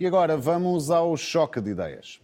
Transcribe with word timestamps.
E 0.00 0.06
agora 0.06 0.34
vamos 0.34 0.90
ao 0.90 1.14
choque 1.14 1.60
de 1.60 1.72
ideias. 1.72 2.22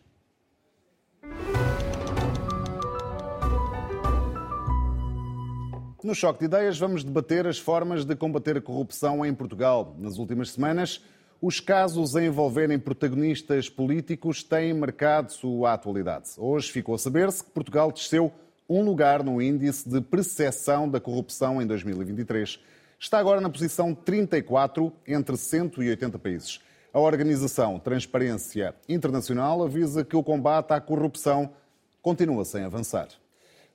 No 6.02 6.14
Choque 6.14 6.38
de 6.38 6.44
Ideias 6.46 6.78
vamos 6.78 7.04
debater 7.04 7.46
as 7.46 7.58
formas 7.58 8.06
de 8.06 8.16
combater 8.16 8.56
a 8.56 8.62
corrupção 8.62 9.26
em 9.26 9.34
Portugal. 9.34 9.94
Nas 9.98 10.16
últimas 10.16 10.52
semanas, 10.52 11.04
os 11.38 11.60
casos 11.60 12.16
a 12.16 12.24
envolverem 12.24 12.78
protagonistas 12.78 13.68
políticos 13.68 14.42
têm 14.42 14.72
marcado 14.72 15.30
sua 15.30 15.74
atualidade. 15.74 16.30
Hoje 16.38 16.72
ficou 16.72 16.94
a 16.94 16.98
saber-se 16.98 17.44
que 17.44 17.50
Portugal 17.50 17.92
desceu 17.92 18.32
um 18.66 18.82
lugar 18.82 19.22
no 19.22 19.42
índice 19.42 19.86
de 19.86 20.00
percepção 20.00 20.88
da 20.88 20.98
corrupção 20.98 21.60
em 21.60 21.66
2023. 21.66 22.58
Está 22.98 23.18
agora 23.18 23.38
na 23.38 23.50
posição 23.50 23.94
34 23.94 24.90
entre 25.06 25.36
180 25.36 26.18
países. 26.18 26.58
A 26.96 26.98
organização 26.98 27.78
Transparência 27.78 28.74
Internacional 28.88 29.62
avisa 29.62 30.02
que 30.02 30.16
o 30.16 30.22
combate 30.22 30.72
à 30.72 30.80
corrupção 30.80 31.52
continua 32.00 32.42
sem 32.42 32.64
avançar. 32.64 33.08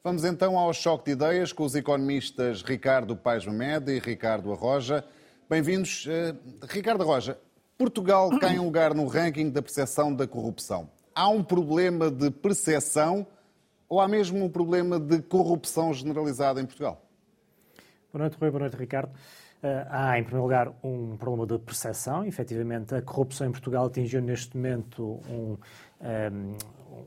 Vamos 0.03 0.25
então 0.25 0.57
ao 0.57 0.73
choque 0.73 1.05
de 1.05 1.11
ideias 1.11 1.53
com 1.53 1.63
os 1.63 1.75
economistas 1.75 2.63
Ricardo 2.63 3.15
Paes 3.15 3.45
Mamed 3.45 3.91
e 3.91 3.99
Ricardo 3.99 4.51
Arroja. 4.51 5.05
Bem-vindos. 5.47 6.07
Uh, 6.07 6.65
Ricardo 6.67 7.03
Arroja, 7.03 7.37
Portugal 7.77 8.27
cai 8.41 8.55
em 8.55 8.59
lugar 8.59 8.95
no 8.95 9.05
ranking 9.05 9.51
da 9.51 9.61
percepção 9.61 10.11
da 10.11 10.25
corrupção. 10.25 10.89
Há 11.13 11.29
um 11.29 11.43
problema 11.43 12.09
de 12.09 12.31
percepção 12.31 13.27
ou 13.87 14.01
há 14.01 14.07
mesmo 14.07 14.43
um 14.43 14.49
problema 14.49 14.99
de 14.99 15.21
corrupção 15.21 15.93
generalizada 15.93 16.59
em 16.59 16.65
Portugal? 16.65 16.99
Boa 18.11 18.23
noite, 18.23 18.37
Rui. 18.41 18.49
Boa 18.49 18.61
noite, 18.61 18.77
Ricardo. 18.77 19.11
Uh, 19.63 19.85
há, 19.91 20.17
em 20.17 20.23
primeiro 20.23 20.43
lugar, 20.43 20.73
um 20.83 21.15
problema 21.17 21.45
de 21.45 21.59
percepção. 21.59 22.25
Efetivamente, 22.25 22.95
a 22.95 23.01
corrupção 23.01 23.45
em 23.45 23.51
Portugal 23.51 23.85
atingiu 23.85 24.19
neste 24.19 24.57
momento 24.57 25.19
um, 25.29 25.55
um, 26.01 26.57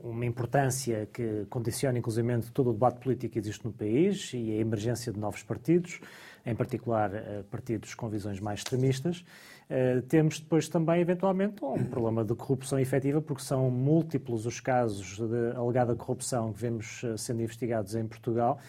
uma 0.09 0.25
importância 0.25 1.05
que 1.11 1.45
condiciona, 1.49 1.99
inclusive, 1.99 2.41
todo 2.53 2.69
o 2.69 2.73
debate 2.73 3.01
político 3.01 3.33
que 3.33 3.39
existe 3.39 3.65
no 3.65 3.73
país 3.73 4.31
e 4.33 4.51
a 4.53 4.55
emergência 4.55 5.11
de 5.11 5.19
novos 5.19 5.43
partidos, 5.43 5.99
em 6.45 6.55
particular 6.55 7.11
uh, 7.11 7.43
partidos 7.51 7.93
com 7.93 8.07
visões 8.07 8.39
mais 8.39 8.61
extremistas. 8.61 9.25
Uh, 9.69 10.01
temos 10.03 10.39
depois 10.39 10.69
também, 10.69 11.01
eventualmente, 11.01 11.55
um 11.61 11.83
problema 11.83 12.23
de 12.23 12.35
corrupção 12.35 12.79
efetiva, 12.79 13.21
porque 13.21 13.43
são 13.43 13.69
múltiplos 13.69 14.45
os 14.45 14.61
casos 14.61 15.17
de 15.17 15.57
alegada 15.57 15.93
corrupção 15.93 16.53
que 16.53 16.61
vemos 16.61 17.01
sendo 17.17 17.41
investigados 17.41 17.95
em 17.95 18.07
Portugal. 18.07 18.59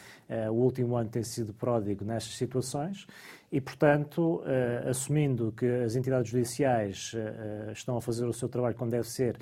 O 0.50 0.54
último 0.54 0.96
ano 0.96 1.08
tem 1.08 1.22
sido 1.22 1.52
pródigo 1.52 2.04
nestas 2.04 2.36
situações 2.36 3.06
e, 3.50 3.60
portanto, 3.60 4.42
uh, 4.42 4.88
assumindo 4.88 5.52
que 5.56 5.66
as 5.66 5.94
entidades 5.94 6.30
judiciais 6.30 7.14
uh, 7.14 7.70
estão 7.72 7.96
a 7.96 8.02
fazer 8.02 8.26
o 8.26 8.32
seu 8.32 8.48
trabalho 8.48 8.74
como 8.74 8.90
deve 8.90 9.08
ser, 9.08 9.36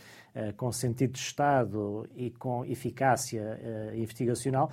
com 0.56 0.72
sentido 0.72 1.12
de 1.12 1.20
Estado 1.20 2.08
e 2.16 2.28
com 2.28 2.64
eficácia 2.64 3.56
investigacional, 3.94 4.68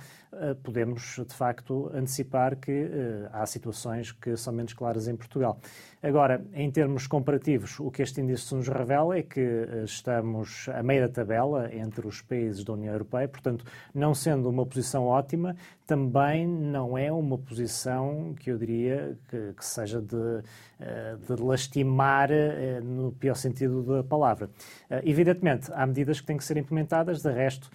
podemos, 0.64 1.20
de 1.24 1.32
facto, 1.32 1.88
antecipar 1.94 2.56
que 2.56 2.90
há 3.32 3.46
situações 3.46 4.10
que 4.10 4.36
são 4.36 4.52
menos 4.52 4.72
claras 4.72 5.06
em 5.06 5.14
Portugal. 5.14 5.60
Agora, 6.02 6.44
em 6.52 6.68
termos 6.68 7.06
comparativos, 7.06 7.78
o 7.78 7.92
que 7.92 8.02
este 8.02 8.20
índice 8.20 8.52
nos 8.56 8.66
revela 8.66 9.16
é 9.16 9.22
que 9.22 9.40
estamos 9.84 10.68
a 10.74 10.82
meia 10.82 11.06
da 11.06 11.14
tabela 11.14 11.72
entre 11.72 12.08
os 12.08 12.20
países 12.20 12.64
da 12.64 12.72
União 12.72 12.92
Europeia, 12.92 13.28
portanto, 13.28 13.64
não 13.94 14.16
sendo 14.16 14.50
uma 14.50 14.66
posição 14.66 15.04
ótima, 15.04 15.54
também 15.92 16.48
não 16.48 16.96
é 16.96 17.12
uma 17.12 17.36
posição 17.36 18.34
que 18.40 18.50
eu 18.50 18.56
diria 18.56 19.14
que, 19.28 19.52
que 19.52 19.62
seja 19.62 20.00
de, 20.00 20.42
eh, 20.80 21.16
de, 21.28 21.42
lastimar 21.42 22.30
eh, 22.32 22.80
no 22.82 23.12
pior 23.12 23.34
sentido 23.34 23.82
da 23.82 24.02
palavra. 24.02 24.48
Eh, 24.88 25.02
evidentemente, 25.04 25.70
há 25.74 25.86
medidas 25.86 26.18
que 26.18 26.26
têm 26.26 26.38
que 26.38 26.44
ser 26.44 26.56
implementadas, 26.56 27.20
de 27.20 27.30
resto, 27.30 27.70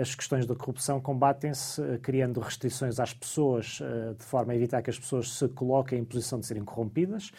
as 0.00 0.14
questões 0.14 0.44
da 0.44 0.56
corrupção 0.56 1.00
combatem-se 1.00 1.80
criando 2.02 2.40
restrições 2.40 3.00
às 3.00 3.14
pessoas, 3.14 3.80
de 4.18 4.22
forma 4.22 4.52
a 4.52 4.56
evitar 4.56 4.82
que 4.82 4.90
as 4.90 4.98
pessoas 4.98 5.32
se 5.32 5.48
coloquem 5.48 6.00
em 6.00 6.04
posição 6.04 6.38
de 6.38 6.44
serem 6.44 6.62
corrompidas, 6.62 7.32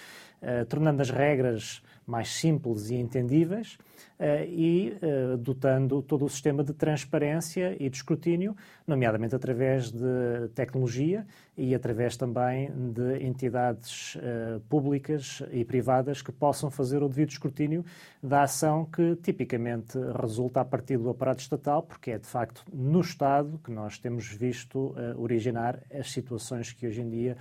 tornando 0.68 1.04
as 1.04 1.12
regras 1.12 1.84
mais 2.06 2.30
simples 2.30 2.90
e 2.90 2.96
entendíveis 2.96 3.78
eh, 4.20 4.46
e 4.48 4.98
eh, 5.02 5.38
dotando 5.38 6.02
todo 6.02 6.26
o 6.26 6.30
sistema 6.30 6.64
de 6.64 6.74
transparência 6.74 7.76
e 7.80 7.90
de 7.90 7.98
escrutínio, 7.98 8.56
nomeadamente 8.86 9.36
através 9.36 9.92
de 9.92 10.48
tecnologia 10.54 11.26
e 11.58 11.74
através 11.74 12.16
também 12.16 12.72
de 12.72 13.24
entidades 13.26 14.18
eh, 14.22 14.60
públicas 14.70 15.42
e 15.52 15.66
privadas 15.66 16.22
que 16.22 16.32
possam 16.32 16.70
fazer 16.70 17.02
o 17.02 17.10
devido 17.10 17.32
escrutínio 17.32 17.84
da 18.22 18.44
ação 18.44 18.86
que 18.86 19.16
tipicamente 19.18 19.98
resulta 20.22 20.62
a 20.62 20.66
partir 20.66 20.98
do 20.98 21.10
aparato 21.10 21.42
estatal, 21.42 21.84
porque 21.84 22.12
é 22.12 22.18
de 22.18 22.28
facto 22.28 22.64
no 22.72 23.02
Estado 23.02 23.60
que 23.64 23.72
nós 23.72 23.98
temos 23.98 24.28
visto 24.28 24.96
originar 25.18 25.80
as 25.94 26.12
situações 26.12 26.72
que 26.72 26.88
hoje 26.88 27.02
em 27.02 27.10
dia 27.10 27.38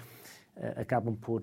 acabam 0.76 1.14
por 1.14 1.42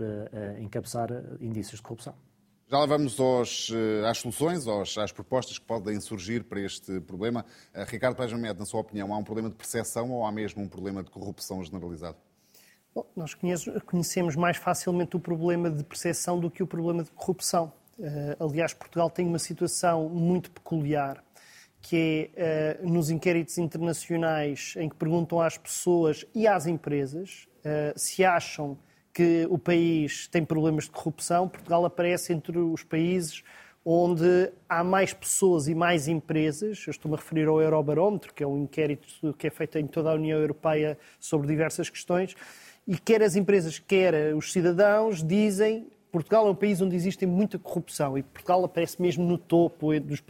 encabeçar 0.59 1.09
indícios 1.40 1.78
de 1.78 1.84
corrupção. 1.84 2.29
Já 2.72 2.78
lá 2.78 2.85
vamos 2.85 3.19
aos, 3.19 3.72
eh, 3.74 4.07
às 4.07 4.19
soluções, 4.19 4.68
aos, 4.68 4.96
às 4.96 5.12
propostas 5.12 5.57
que 5.57 5.66
podem 5.66 6.00
surgir 6.00 6.44
para 6.44 6.62
este 6.62 7.00
problema. 7.00 7.44
Eh, 7.74 7.84
Ricardo 7.84 8.16
Paz 8.16 8.31
na 8.31 8.63
sua 8.63 8.81
opinião, 8.81 9.12
há 9.12 9.18
um 9.18 9.24
problema 9.24 9.50
de 9.50 9.56
percepção 9.56 10.12
ou 10.12 10.24
há 10.24 10.31
mesmo 10.31 10.62
um 10.62 10.68
problema 10.68 11.02
de 11.02 11.09
corrupção 11.09 11.63
generalizado? 11.63 12.18
Bom, 12.94 13.07
nós 13.16 13.35
conhecemos 13.88 14.35
mais 14.35 14.57
facilmente 14.57 15.18
o 15.18 15.19
problema 15.19 15.72
de 15.72 15.84
percepção 15.84 16.40
do 16.40 16.52
que 16.52 16.62
o 16.62 16.68
problema 16.68 17.03
de 17.03 17.09
corrupção. 17.09 17.74
Uh, 17.97 18.46
aliás, 18.47 18.72
Portugal 18.72 19.09
tem 19.09 19.25
uma 19.25 19.40
situação 19.40 20.07
muito 20.07 20.51
peculiar, 20.51 21.24
que 21.81 22.30
é 22.36 22.80
nos 22.84 23.09
inquéritos 23.09 23.57
internacionais 23.57 24.75
em 24.78 24.88
que 24.88 24.96
perguntam 24.96 25.41
às 25.41 25.57
pessoas 25.57 26.24
e 26.36 26.47
às 26.47 26.68
empresas 26.68 27.47
se 27.96 28.24
acham 28.24 28.78
que 29.14 29.47
o 29.50 29.58
país 29.58 30.28
tem 30.28 30.44
problemas 30.46 30.86
de 30.86 30.92
corrupção, 30.92 31.47
Portugal 31.47 31.86
aparece 31.86 32.34
entre 32.34 32.58
os 32.58 32.84
países 32.84 33.44
onde 33.84 34.52
há 34.68 34.84
mais 34.84 35.14
pessoas 35.14 35.68
e 35.68 35.74
mais 35.74 36.08
empresas, 36.08 36.84
eu 36.86 36.92
estou-me 36.92 37.16
a 37.16 37.19
referir 37.19 37.48
ao 37.48 37.62
Eurobarómetro, 37.62 38.34
que 38.34 38.44
é 38.44 38.48
um 38.48 38.64
inquérito 38.64 39.34
que 39.38 39.48
é 39.48 39.50
feito 39.50 39.78
em 39.78 39.88
toda 39.88 40.12
a 40.12 40.14
União 40.14 40.40
Europeia 40.40 40.98
sobre 41.19 41.48
diversas 41.48 41.90
questões, 41.90 42.36
e 42.88 42.98
quer 42.98 43.24
as 43.24 43.36
empresas, 43.36 43.80
quer 43.80 44.36
os 44.36 44.52
cidadãos 44.52 45.24
dizem 45.24 45.88
Portugal 46.12 46.48
é 46.48 46.52
um 46.52 46.56
país 46.56 46.81
onde 46.81 46.96
existe 46.96 47.25
muita 47.25 47.59
corrupção 47.59 48.18
e 48.18 48.24
Portugal 48.24 48.64
aparece 48.66 49.00
mesmo 49.00 49.24
no 49.25 49.38
topo 49.38 50.00
dos, 50.00 50.24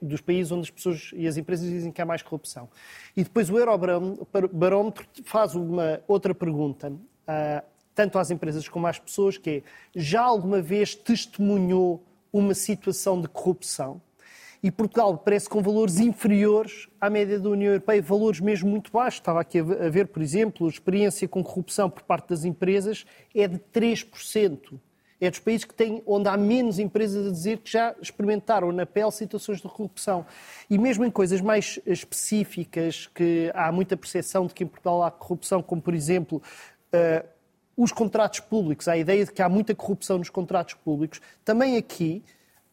dos, 0.00 0.20
países 0.20 0.52
onde 0.52 0.62
as 0.62 0.70
pessoas 0.70 1.10
e 1.12 1.26
as 1.26 1.36
empresas 1.36 1.68
dizem 1.68 1.90
que 1.90 2.00
há 2.00 2.06
mais 2.06 2.22
corrupção. 2.22 2.68
E 3.16 3.24
depois 3.24 3.50
o 3.50 3.58
Eurobarómetro 3.58 5.04
faz 5.24 5.56
uma 5.56 6.00
outra 6.06 6.32
pergunta. 6.32 6.92
Ah, 7.26 7.64
tanto 7.98 8.16
às 8.16 8.30
empresas 8.30 8.68
como 8.68 8.86
às 8.86 8.96
pessoas, 8.96 9.36
que 9.36 9.50
é, 9.50 9.62
já 9.92 10.22
alguma 10.22 10.62
vez 10.62 10.94
testemunhou 10.94 12.00
uma 12.32 12.54
situação 12.54 13.20
de 13.20 13.26
corrupção? 13.26 14.00
E 14.62 14.70
Portugal 14.70 15.18
parece 15.18 15.48
com 15.48 15.60
valores 15.60 15.98
inferiores 15.98 16.86
à 17.00 17.10
média 17.10 17.40
da 17.40 17.48
União 17.48 17.72
Europeia, 17.72 18.00
valores 18.00 18.38
mesmo 18.38 18.70
muito 18.70 18.92
baixos. 18.92 19.18
Estava 19.18 19.40
aqui 19.40 19.58
a 19.58 19.88
ver, 19.88 20.06
por 20.06 20.22
exemplo, 20.22 20.68
a 20.68 20.70
experiência 20.70 21.26
com 21.26 21.42
corrupção 21.42 21.90
por 21.90 22.04
parte 22.04 22.28
das 22.28 22.44
empresas 22.44 23.04
é 23.34 23.48
de 23.48 23.58
3%. 23.58 24.78
É 25.20 25.28
dos 25.28 25.40
países 25.40 25.64
que 25.64 25.74
têm, 25.74 26.00
onde 26.06 26.28
há 26.28 26.36
menos 26.36 26.78
empresas 26.78 27.26
a 27.26 27.30
dizer 27.32 27.58
que 27.58 27.72
já 27.72 27.96
experimentaram 28.00 28.70
na 28.70 28.86
pele 28.86 29.10
situações 29.10 29.60
de 29.60 29.68
corrupção. 29.68 30.24
E 30.70 30.78
mesmo 30.78 31.04
em 31.04 31.10
coisas 31.10 31.40
mais 31.40 31.80
específicas, 31.84 33.08
que 33.08 33.50
há 33.54 33.72
muita 33.72 33.96
percepção 33.96 34.46
de 34.46 34.54
que 34.54 34.62
em 34.62 34.68
Portugal 34.68 35.02
há 35.02 35.10
corrupção, 35.10 35.60
como 35.60 35.82
por 35.82 35.94
exemplo 35.94 36.40
uh, 36.94 37.37
os 37.78 37.92
contratos 37.92 38.40
públicos, 38.40 38.88
a 38.88 38.96
ideia 38.96 39.24
de 39.24 39.30
que 39.30 39.40
há 39.40 39.48
muita 39.48 39.72
corrupção 39.72 40.18
nos 40.18 40.28
contratos 40.28 40.74
públicos, 40.74 41.20
também 41.44 41.76
aqui 41.76 42.24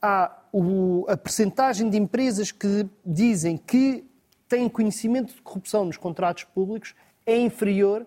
há 0.01 0.35
o, 0.51 1.05
a 1.07 1.15
percentagem 1.15 1.91
de 1.91 1.95
empresas 1.95 2.51
que 2.51 2.89
dizem 3.05 3.55
que 3.55 4.03
têm 4.49 4.67
conhecimento 4.67 5.35
de 5.35 5.41
corrupção 5.43 5.85
nos 5.85 5.95
contratos 5.95 6.45
públicos 6.45 6.95
é 7.23 7.37
inferior 7.37 8.03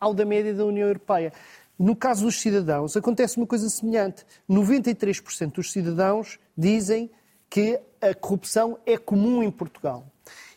ao 0.00 0.14
da 0.14 0.24
média 0.24 0.54
da 0.54 0.64
União 0.64 0.86
Europeia. 0.86 1.34
No 1.78 1.94
caso 1.94 2.24
dos 2.24 2.40
cidadãos, 2.40 2.96
acontece 2.96 3.36
uma 3.36 3.46
coisa 3.46 3.68
semelhante. 3.68 4.24
93% 4.48 5.52
dos 5.52 5.70
cidadãos 5.70 6.38
dizem 6.56 7.10
que 7.50 7.78
a 8.00 8.14
corrupção 8.14 8.78
é 8.86 8.96
comum 8.96 9.42
em 9.42 9.50
Portugal. 9.50 10.06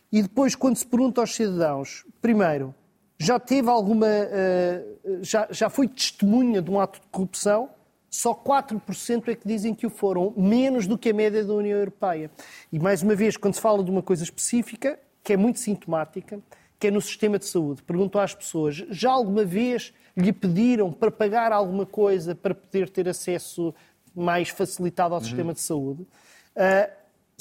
E 0.10 0.22
depois, 0.22 0.56
quando 0.56 0.78
se 0.78 0.86
pergunta 0.86 1.20
aos 1.20 1.36
cidadãos, 1.36 2.06
primeiro, 2.22 2.74
já 3.22 3.40
teve 3.40 3.70
alguma. 3.70 4.08
Uh, 4.08 5.24
já, 5.24 5.48
já 5.52 5.70
foi 5.70 5.88
testemunha 5.88 6.62
de 6.62 6.72
um 6.72 6.80
ato 6.80 7.00
de 7.00 7.08
corrupção, 7.12 7.70
só 8.10 8.34
4% 8.34 9.28
é 9.28 9.36
que 9.36 9.48
dizem 9.48 9.76
que 9.76 9.86
o 9.86 9.90
foram, 9.90 10.34
menos 10.36 10.88
do 10.88 10.98
que 10.98 11.12
a 11.12 11.14
média 11.14 11.44
da 11.46 11.54
União 11.54 11.78
Europeia. 11.78 12.32
E 12.72 12.80
mais 12.80 13.04
uma 13.04 13.16
vez, 13.16 13.38
quando 13.38 13.54
se 13.54 13.62
fala 13.62 13.84
de 13.84 13.92
uma 13.92 14.02
coisa 14.02 14.24
específica, 14.24 15.00
que 15.24 15.34
é 15.34 15.38
muito 15.38 15.60
sintomática, 15.60 16.40
que 16.80 16.88
é 16.88 16.92
no 16.92 17.00
sistema 17.00 17.38
de 17.38 17.46
saúde, 17.46 17.84
pergunto 17.84 18.18
às 18.18 18.34
pessoas: 18.34 18.76
já 18.90 19.12
alguma 19.12 19.46
vez 19.46 19.94
lhe 20.18 20.34
pediram 20.34 20.92
para 20.92 21.12
pagar 21.12 21.52
alguma 21.52 21.86
coisa 21.86 22.34
para 22.34 22.56
poder 22.56 22.90
ter 22.90 23.08
acesso 23.08 23.74
mais 24.16 24.50
facilitado 24.50 25.14
ao 25.14 25.20
uhum. 25.20 25.26
sistema 25.26 25.54
de 25.54 25.62
saúde? 25.62 26.08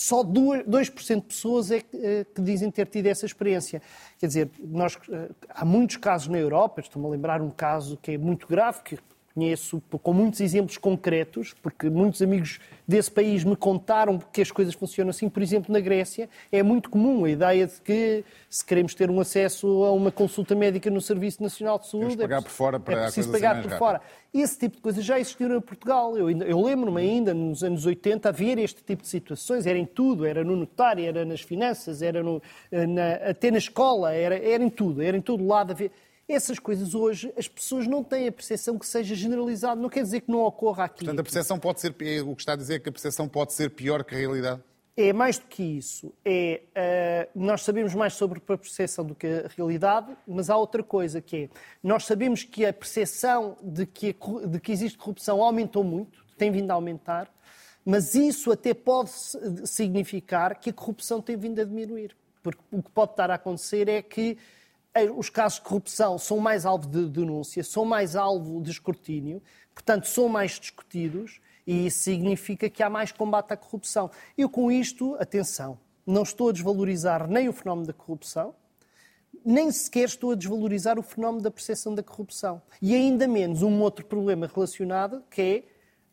Só 0.01 0.25
2% 0.25 1.17
de 1.17 1.21
pessoas 1.21 1.71
é 1.71 1.81
que, 1.81 1.95
eh, 1.95 2.25
que, 2.35 2.41
dizem 2.41 2.71
ter 2.71 2.87
tido 2.87 3.07
essa 3.07 3.27
experiência. 3.27 3.83
Quer 4.19 4.29
dizer, 4.29 4.51
nós, 4.59 4.97
eh, 5.11 5.29
há 5.51 5.63
muitos 5.63 5.99
casos 5.99 6.29
na 6.29 6.39
Europa, 6.39 6.81
estou-me 6.81 7.07
a 7.07 7.11
lembrar 7.11 7.43
um 7.43 7.51
caso 7.51 7.99
que 7.99 8.13
é 8.13 8.19
muito 8.19 8.47
grave, 8.47 8.81
que 8.83 8.99
conheço 9.35 9.81
com 10.03 10.13
muitos 10.13 10.41
exemplos 10.41 10.77
concretos, 10.77 11.55
porque 11.63 11.89
muitos 11.89 12.21
amigos 12.21 12.59
desse 12.87 13.11
país 13.11 13.45
me 13.45 13.55
contaram 13.55 14.19
que 14.19 14.43
as 14.43 14.51
coisas 14.51 14.75
funcionam 14.75 15.11
assim. 15.11 15.29
Por 15.29 15.43
exemplo, 15.43 15.73
na 15.73 15.81
Grécia 15.81 16.29
é 16.51 16.63
muito 16.63 16.91
comum 16.91 17.25
a 17.25 17.31
ideia 17.31 17.67
de 17.67 17.81
que 17.81 18.25
se 18.49 18.65
queremos 18.65 18.95
ter 18.95 19.11
um 19.11 19.21
acesso 19.21 19.85
a 19.85 19.93
uma 19.93 20.11
consulta 20.11 20.55
médica 20.55 20.91
no 20.91 21.01
Serviço 21.01 21.43
Nacional 21.43 21.79
de 21.79 21.87
Saúde, 21.87 22.17
pagar 22.17 22.39
é, 22.39 22.43
por 22.43 22.51
fora 22.51 22.81
para 22.81 22.95
é 22.95 23.03
preciso 23.05 23.31
pagar 23.31 23.63
por 23.63 23.71
fora. 23.73 24.01
Esse 24.33 24.59
tipo 24.59 24.77
de 24.77 24.83
coisa 24.83 25.03
já 25.03 25.19
existiu 25.19 25.57
em 25.57 25.61
Portugal. 25.61 26.17
Eu, 26.17 26.31
eu 26.31 26.61
lembro-me 26.61 27.01
ainda, 27.01 27.35
nos 27.35 27.65
anos 27.65 27.87
80, 27.87 28.29
haver 28.29 28.59
este 28.59 28.83
tipo 28.83 29.03
de 29.03 29.09
situações. 29.09 29.67
Era 29.67 29.79
em 29.79 29.87
tudo. 29.87 30.25
Era 30.25 30.45
no 30.45 30.55
notário, 30.55 31.05
era 31.05 31.25
nas 31.25 31.41
finanças, 31.41 32.01
era 32.01 32.23
no, 32.23 32.41
eh, 32.71 32.87
na, 32.87 33.15
até 33.15 33.51
na 33.51 33.59
escola, 33.59 34.13
era, 34.13 34.37
era 34.37 34.63
em 34.63 34.71
tudo. 34.71 35.03
Era 35.03 35.17
em 35.17 35.21
todo 35.21 35.45
lado. 35.45 35.73
Havia 35.73 35.91
essas 36.33 36.59
coisas 36.59 36.95
hoje 36.95 37.33
as 37.37 37.49
pessoas 37.49 37.87
não 37.87 38.03
têm 38.03 38.29
a 38.29 38.33
percepção 38.33 38.79
que 38.79 38.87
seja 38.87 39.15
generalizado. 39.15 39.81
Não 39.81 39.89
quer 39.89 40.03
dizer 40.03 40.21
que 40.21 40.31
não 40.31 40.41
ocorra 40.41 40.85
aqui. 40.85 41.05
Portanto, 41.05 41.21
a 41.21 41.23
percepção 41.23 41.59
pode 41.59 41.81
ser. 41.81 41.95
É 42.01 42.23
o 42.23 42.35
que 42.35 42.43
está 42.43 42.53
a 42.53 42.57
dizer 42.57 42.75
é 42.75 42.79
que 42.79 42.89
a 42.89 42.93
percepção 42.93 43.29
pode 43.29 43.53
ser 43.53 43.71
pior 43.71 44.05
que 44.05 44.15
a 44.15 44.19
realidade? 44.19 44.63
É 44.97 45.13
mais 45.13 45.39
do 45.39 45.47
que 45.47 45.63
isso. 45.63 46.13
É, 46.25 46.63
uh, 47.35 47.41
nós 47.41 47.63
sabemos 47.63 47.95
mais 47.95 48.13
sobre 48.15 48.39
a 48.39 48.57
percepção 48.57 49.05
do 49.05 49.15
que 49.15 49.27
a 49.27 49.49
realidade, 49.57 50.15
mas 50.27 50.51
há 50.51 50.57
outra 50.57 50.83
coisa 50.83 51.21
que 51.21 51.45
é, 51.45 51.49
nós 51.83 52.05
sabemos 52.05 52.43
que 52.45 52.67
a 52.67 52.73
percepção 52.73 53.57
de 53.63 53.87
que, 53.87 54.15
de 54.47 54.61
que 54.61 54.73
existe 54.73 54.99
corrupção 54.99 55.43
aumentou 55.43 55.83
muito, 55.83 56.25
tem 56.37 56.51
vindo 56.51 56.71
a 56.71 56.75
aumentar, 56.75 57.33
mas 57.85 58.15
isso 58.15 58.53
até 58.53 58.75
pode 58.75 59.11
significar 59.65 60.59
que 60.59 60.71
a 60.71 60.73
corrupção 60.73 61.23
tem 61.23 61.37
vindo 61.37 61.61
a 61.61 61.65
diminuir. 61.65 62.15
Porque 62.43 62.61
o 62.71 62.83
que 62.83 62.91
pode 62.91 63.13
estar 63.13 63.31
a 63.31 63.35
acontecer 63.35 63.89
é 63.89 64.03
que 64.03 64.37
os 65.17 65.31
casos 65.31 65.59
de 65.59 65.65
corrupção 65.65 66.19
são 66.19 66.39
mais 66.39 66.67
alvo 66.67 66.89
de 66.89 67.09
denúncia, 67.09 67.63
são 67.63 67.85
mais 67.85 68.17
alvo 68.17 68.61
de 68.61 68.71
escrutínio, 68.71 69.43
portanto, 69.73 70.07
são 70.07 70.29
mais 70.29 70.59
discutidos 70.59 71.41
e 71.67 71.87
isso 71.87 72.01
significa 72.01 72.69
que 72.69 72.83
há 72.83 72.91
mais 72.91 73.13
combate 73.13 73.53
à 73.53 73.57
corrupção. 73.57 74.11
Eu, 74.37 74.49
com 74.49 74.71
isto, 74.71 75.17
atenção, 75.21 75.79
não 76.05 76.23
estou 76.23 76.49
a 76.49 76.53
desvalorizar 76.53 77.29
nem 77.29 77.49
o 77.49 77.53
fenómeno 77.53 77.87
da 77.87 77.93
corrupção, 77.93 78.55
nem 79.45 79.71
sequer 79.71 80.05
estou 80.05 80.33
a 80.33 80.35
desvalorizar 80.35 80.99
o 80.99 81.03
fenómeno 81.03 81.43
da 81.43 81.51
percepção 81.51 81.95
da 81.95 82.03
corrupção. 82.03 82.61
E 82.83 82.95
ainda 82.95 83.29
menos 83.29 83.63
um 83.63 83.81
outro 83.81 84.05
problema 84.05 84.51
relacionado, 84.53 85.23
que 85.31 85.41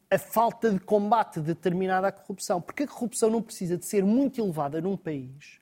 é 0.09 0.15
a 0.15 0.19
falta 0.19 0.71
de 0.71 0.79
combate 0.79 1.39
determinada 1.39 2.07
à 2.07 2.11
corrupção. 2.11 2.61
Porque 2.61 2.83
a 2.83 2.87
corrupção 2.87 3.29
não 3.29 3.41
precisa 3.41 3.77
de 3.77 3.85
ser 3.85 4.03
muito 4.03 4.39
elevada 4.39 4.79
num 4.79 4.95
país 4.95 5.59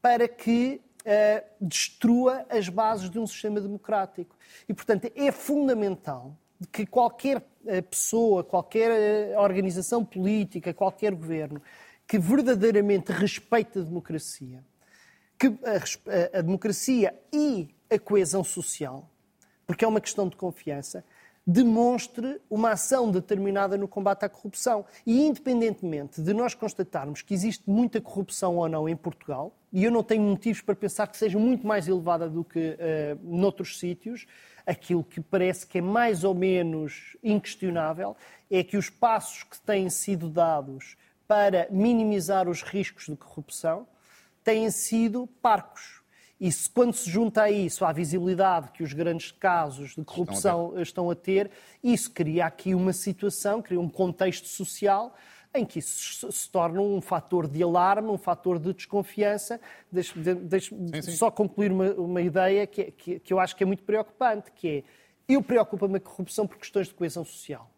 para 0.00 0.28
que 0.28 0.80
uh, 1.00 1.44
destrua 1.60 2.46
as 2.48 2.68
bases 2.68 3.10
de 3.10 3.18
um 3.18 3.26
sistema 3.26 3.60
democrático. 3.60 4.36
E, 4.68 4.74
portanto, 4.74 5.10
é 5.14 5.30
fundamental 5.32 6.36
que 6.70 6.86
qualquer 6.86 7.38
uh, 7.38 7.82
pessoa, 7.88 8.44
qualquer 8.44 8.90
uh, 9.36 9.40
organização 9.40 10.04
política, 10.04 10.74
qualquer 10.74 11.14
governo 11.14 11.60
que 12.06 12.18
verdadeiramente 12.18 13.12
respeite 13.12 13.78
a 13.78 13.82
democracia, 13.82 14.64
que 15.38 15.46
a, 15.46 16.38
a 16.38 16.40
democracia 16.42 17.14
e 17.32 17.68
a 17.88 17.98
coesão 17.98 18.42
social, 18.42 19.08
porque 19.66 19.84
é 19.84 19.88
uma 19.88 20.00
questão 20.00 20.28
de 20.28 20.36
confiança, 20.36 21.04
demonstre 21.46 22.40
uma 22.48 22.72
ação 22.72 23.10
determinada 23.10 23.76
no 23.76 23.88
combate 23.88 24.24
à 24.24 24.28
corrupção. 24.28 24.84
E, 25.06 25.26
independentemente 25.26 26.20
de 26.20 26.32
nós 26.32 26.54
constatarmos 26.54 27.22
que 27.22 27.34
existe 27.34 27.68
muita 27.68 28.00
corrupção 28.00 28.56
ou 28.56 28.68
não 28.68 28.88
em 28.88 28.96
Portugal, 28.96 29.54
e 29.72 29.84
eu 29.84 29.90
não 29.90 30.02
tenho 30.02 30.22
motivos 30.22 30.60
para 30.60 30.74
pensar 30.74 31.06
que 31.06 31.16
seja 31.16 31.38
muito 31.38 31.66
mais 31.66 31.88
elevada 31.88 32.28
do 32.28 32.44
que 32.44 32.58
uh, 32.58 33.18
noutros 33.22 33.78
sítios, 33.78 34.26
aquilo 34.66 35.02
que 35.02 35.20
parece 35.20 35.66
que 35.66 35.78
é 35.78 35.80
mais 35.80 36.24
ou 36.24 36.34
menos 36.34 37.16
inquestionável 37.22 38.16
é 38.50 38.62
que 38.62 38.76
os 38.76 38.90
passos 38.90 39.42
que 39.44 39.60
têm 39.60 39.88
sido 39.88 40.28
dados 40.28 40.96
para 41.26 41.68
minimizar 41.70 42.48
os 42.48 42.62
riscos 42.62 43.06
de 43.06 43.16
corrupção 43.16 43.86
têm 44.42 44.70
sido 44.70 45.28
parcos 45.40 45.99
e 46.40 46.50
se, 46.50 46.70
quando 46.70 46.94
se 46.94 47.10
junta 47.10 47.42
a 47.42 47.50
isso 47.50 47.84
à 47.84 47.92
visibilidade 47.92 48.70
que 48.70 48.82
os 48.82 48.94
grandes 48.94 49.30
casos 49.30 49.94
de 49.94 50.02
corrupção 50.02 50.68
estão 50.68 50.78
a, 50.78 50.82
estão 50.82 51.10
a 51.10 51.14
ter, 51.14 51.50
isso 51.84 52.10
cria 52.10 52.46
aqui 52.46 52.74
uma 52.74 52.94
situação, 52.94 53.60
cria 53.60 53.78
um 53.78 53.88
contexto 53.88 54.48
social 54.48 55.14
em 55.52 55.66
que 55.66 55.80
isso 55.80 56.30
se 56.30 56.48
torna 56.48 56.80
um 56.80 57.00
fator 57.00 57.46
de 57.46 57.62
alarme, 57.62 58.08
um 58.08 58.16
fator 58.16 58.58
de 58.58 58.72
desconfiança. 58.72 59.60
Deixe, 59.90 60.18
deixe 60.18 60.74
só 61.12 61.30
concluir 61.30 61.72
uma, 61.72 61.90
uma 61.92 62.22
ideia 62.22 62.66
que, 62.66 62.84
que, 62.92 63.18
que, 63.18 63.32
eu 63.32 63.40
acho 63.40 63.54
que 63.54 63.64
é 63.64 63.66
muito 63.66 63.82
preocupante, 63.82 64.52
que 64.52 64.68
é, 64.68 64.84
eu 65.28 65.42
preocupo-me 65.42 65.96
a 65.96 66.00
corrupção 66.00 66.46
por 66.46 66.56
questões 66.56 66.86
de 66.86 66.94
coesão 66.94 67.24
social. 67.24 67.68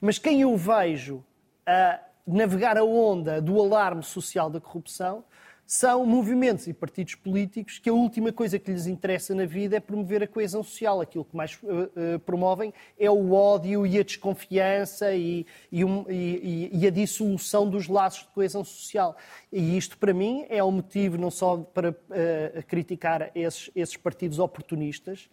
Mas 0.00 0.18
quem 0.18 0.42
eu 0.42 0.56
vejo 0.56 1.24
a 1.66 2.00
navegar 2.26 2.76
a 2.76 2.84
onda 2.84 3.40
do 3.40 3.60
alarme 3.60 4.02
social 4.02 4.48
da 4.48 4.60
corrupção 4.60 5.24
são 5.72 6.04
movimentos 6.04 6.66
e 6.66 6.74
partidos 6.74 7.14
políticos 7.14 7.78
que 7.78 7.88
a 7.88 7.94
última 7.94 8.30
coisa 8.30 8.58
que 8.58 8.70
lhes 8.70 8.86
interessa 8.86 9.34
na 9.34 9.46
vida 9.46 9.74
é 9.78 9.80
promover 9.80 10.22
a 10.22 10.26
coesão 10.26 10.62
social. 10.62 11.00
Aquilo 11.00 11.24
que 11.24 11.34
mais 11.34 11.54
uh, 11.62 12.16
uh, 12.16 12.18
promovem 12.26 12.74
é 12.98 13.10
o 13.10 13.32
ódio 13.32 13.86
e 13.86 13.98
a 13.98 14.02
desconfiança 14.02 15.14
e, 15.14 15.46
e, 15.72 15.82
um, 15.82 16.04
e, 16.10 16.68
e, 16.74 16.86
a 16.86 16.90
dissolução 16.90 17.66
dos 17.70 17.88
laços 17.88 18.24
de 18.24 18.34
coesão 18.34 18.62
social. 18.62 19.16
E 19.50 19.78
isto, 19.78 19.96
para 19.96 20.12
mim, 20.12 20.44
é 20.50 20.62
um 20.62 20.72
motivo 20.72 21.16
não 21.16 21.30
só 21.30 21.56
para 21.56 21.88
uh, 21.88 22.62
criticar 22.68 23.30
esses, 23.34 23.70
esses 23.74 23.96
partidos 23.96 24.38
oportunistas, 24.38 25.30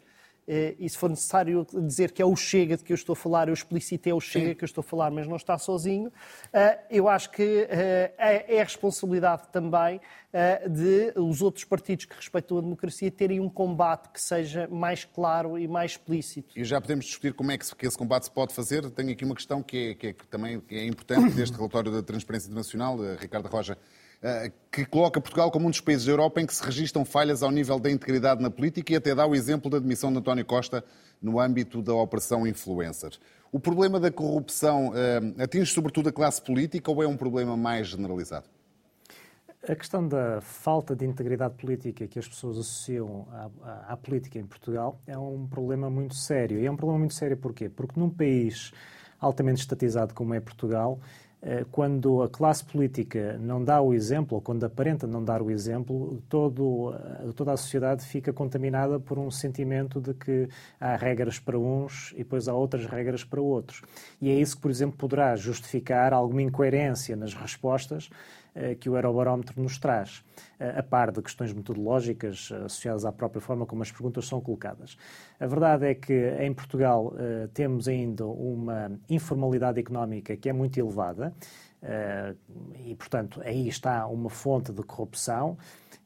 e 0.80 0.90
se 0.90 0.98
for 0.98 1.10
necessário 1.10 1.66
dizer 1.86 2.12
que 2.12 2.22
é 2.22 2.26
o 2.26 2.36
Chega 2.36 2.76
de 2.76 2.84
que 2.84 2.92
eu 2.92 2.96
estou 2.96 3.14
a 3.14 3.16
falar, 3.16 3.48
eu 3.48 3.54
explicitei 3.54 4.12
é 4.12 4.16
o 4.16 4.20
Chega 4.20 4.50
Sim. 4.50 4.56
que 4.56 4.64
eu 4.64 4.66
estou 4.66 4.82
a 4.82 4.84
falar, 4.84 5.12
mas 5.12 5.28
não 5.28 5.36
está 5.36 5.58
sozinho, 5.58 6.12
eh, 6.52 6.80
eu 6.90 7.08
acho 7.08 7.30
que 7.30 7.68
eh, 7.70 8.14
é, 8.18 8.56
é 8.58 8.64
responsabilidade 8.64 9.44
também 9.52 10.02
de 10.70 11.12
os 11.20 11.42
outros 11.42 11.66
partidos 11.66 12.06
que 12.06 12.16
respeitam 12.16 12.60
a 12.60 12.62
democracia 12.62 13.10
terem 13.10 13.40
um 13.40 13.50
combate 13.50 14.10
que 14.10 14.22
seja 14.22 14.68
mais 14.68 15.04
claro 15.04 15.58
e 15.58 15.68
mais 15.68 15.94
explícito. 15.94 16.54
E 16.56 16.64
já 16.64 16.80
podemos 16.80 17.06
discutir 17.06 17.34
como 17.34 17.52
é 17.52 17.58
que 17.58 17.66
esse 17.66 17.98
combate 17.98 18.26
se 18.26 18.32
pode 18.32 18.54
fazer. 18.54 18.88
Tenho 18.92 19.12
aqui 19.12 19.26
uma 19.26 19.34
questão 19.34 19.64
que, 19.64 19.90
é, 19.90 19.94
que, 19.96 20.08
é, 20.08 20.14
que 20.14 20.28
também 20.28 20.62
é 20.70 20.86
importante 20.86 21.34
deste 21.34 21.56
relatório 21.58 21.92
da 21.92 22.04
Transparência 22.04 22.46
Internacional, 22.48 22.96
Ricardo 23.20 23.48
Roja. 23.48 23.76
Eh, 24.22 24.52
que 24.70 24.86
coloca 24.86 25.22
Portugal 25.22 25.50
como 25.50 25.68
um 25.68 25.70
dos 25.70 25.80
países 25.80 26.06
da 26.06 26.12
Europa 26.12 26.42
em 26.42 26.46
que 26.46 26.54
se 26.54 26.62
registram 26.64 27.06
falhas 27.06 27.42
ao 27.42 27.50
nível 27.50 27.80
da 27.80 27.90
integridade 27.90 28.42
na 28.42 28.52
política 28.52 28.92
e 28.92 28.96
até 28.98 29.16
dá 29.16 29.26
o 29.26 29.34
exemplo 29.34 29.72
da 29.72 29.78
admissão 29.78 30.12
de 30.12 30.20
António 30.20 30.46
Costa 30.46 30.84
no 31.22 31.40
âmbito 31.40 31.82
da 31.82 31.94
Operação 31.94 32.46
Influencer. 32.46 33.12
O 33.50 33.60
problema 33.60 33.98
da 33.98 34.12
corrupção 34.12 34.92
eh, 34.94 35.44
atinge 35.44 35.72
sobretudo 35.72 36.10
a 36.10 36.12
classe 36.12 36.42
política 36.42 36.92
ou 36.92 37.02
é 37.02 37.08
um 37.08 37.16
problema 37.16 37.56
mais 37.56 37.88
generalizado? 37.88 38.46
A 39.68 39.76
questão 39.76 40.06
da 40.06 40.42
falta 40.42 40.96
de 40.96 41.06
integridade 41.06 41.56
política 41.56 42.06
que 42.06 42.20
as 42.20 42.28
pessoas 42.28 42.58
associam 42.58 43.26
à, 43.32 43.50
à, 43.64 43.94
à, 43.94 43.98
política 43.98 44.38
em 44.38 44.46
Portugal 44.46 45.00
é 45.08 45.18
um 45.18 45.48
problema 45.48 45.90
muito 45.90 46.16
sério. 46.16 46.60
E 46.60 46.66
é 46.66 46.72
um 46.72 46.76
problema 46.76 47.00
muito 47.00 47.14
sério 47.14 47.38
porquê? 47.38 47.70
Porque 47.70 47.98
num 47.98 48.10
país 48.10 48.74
altamente 49.20 49.62
estatizado 49.62 50.14
como 50.14 50.34
é 50.34 50.40
Portugal, 50.40 51.00
quando 51.72 52.22
a 52.22 52.28
classe 52.28 52.64
política 52.66 53.38
não 53.40 53.64
dá 53.64 53.82
o 53.82 53.94
exemplo, 53.94 54.36
ou 54.36 54.42
quando 54.42 54.66
aparenta 54.66 55.08
não 55.08 55.24
dar 55.24 55.42
o 55.42 55.50
exemplo, 55.50 56.22
todo, 56.28 56.94
eh, 56.94 57.32
toda 57.34 57.54
a 57.54 57.58
sociedade 57.58 58.04
fica 58.04 58.34
contaminada 58.34 59.00
por 59.00 59.18
um 59.18 59.32
sentimento 59.32 60.02
de 60.02 60.14
que 60.14 60.50
há 60.80 60.98
regras 60.98 61.40
para 61.40 61.58
uns 61.58 62.12
e 62.14 62.18
depois 62.18 62.50
há 62.50 62.54
outras 62.54 62.86
regras 62.86 63.24
para 63.24 63.40
outros. 63.40 63.82
E 64.22 64.30
é 64.30 64.34
isso 64.34 64.58
que, 64.58 64.62
por 64.62 64.70
exemplo, 64.70 64.98
poderá 64.98 65.34
justificar 65.38 66.14
alguma 66.14 66.42
incoerência 66.42 67.16
nas 67.16 67.34
respostas 67.34 68.10
eh, 68.49 68.49
que 68.80 68.90
o 68.90 68.96
Eurobarómetro 68.96 69.62
nos 69.62 69.78
traz, 69.78 70.24
eh, 70.60 70.76
a 70.78 70.84
par 70.84 71.12
de 71.12 71.22
questões 71.22 71.54
metodológicas 71.54 72.50
eh, 72.52 72.66
associadas 72.66 73.06
à 73.06 73.12
própria 73.12 73.42
forma 73.42 73.66
como 73.66 73.82
as 73.82 73.92
perguntas 73.92 74.28
são 74.28 74.42
colocadas. 74.42 74.98
A 75.40 75.48
verdade 75.48 75.86
é 75.88 75.96
que 75.96 76.36
em 76.40 76.54
Portugal 76.54 77.14
temos 77.54 77.88
ainda 77.88 78.26
uma 78.26 78.92
informalidade 79.10 79.80
económica 79.80 80.36
que 80.36 80.50
é 80.50 80.54
muito 80.54 80.78
elevada 80.78 81.34
e, 82.86 82.96
portanto, 82.96 83.42
aí 83.44 83.68
está 83.68 84.06
uma 84.08 84.30
fonte 84.30 84.72
de 84.72 84.84
corrupção. 84.84 85.58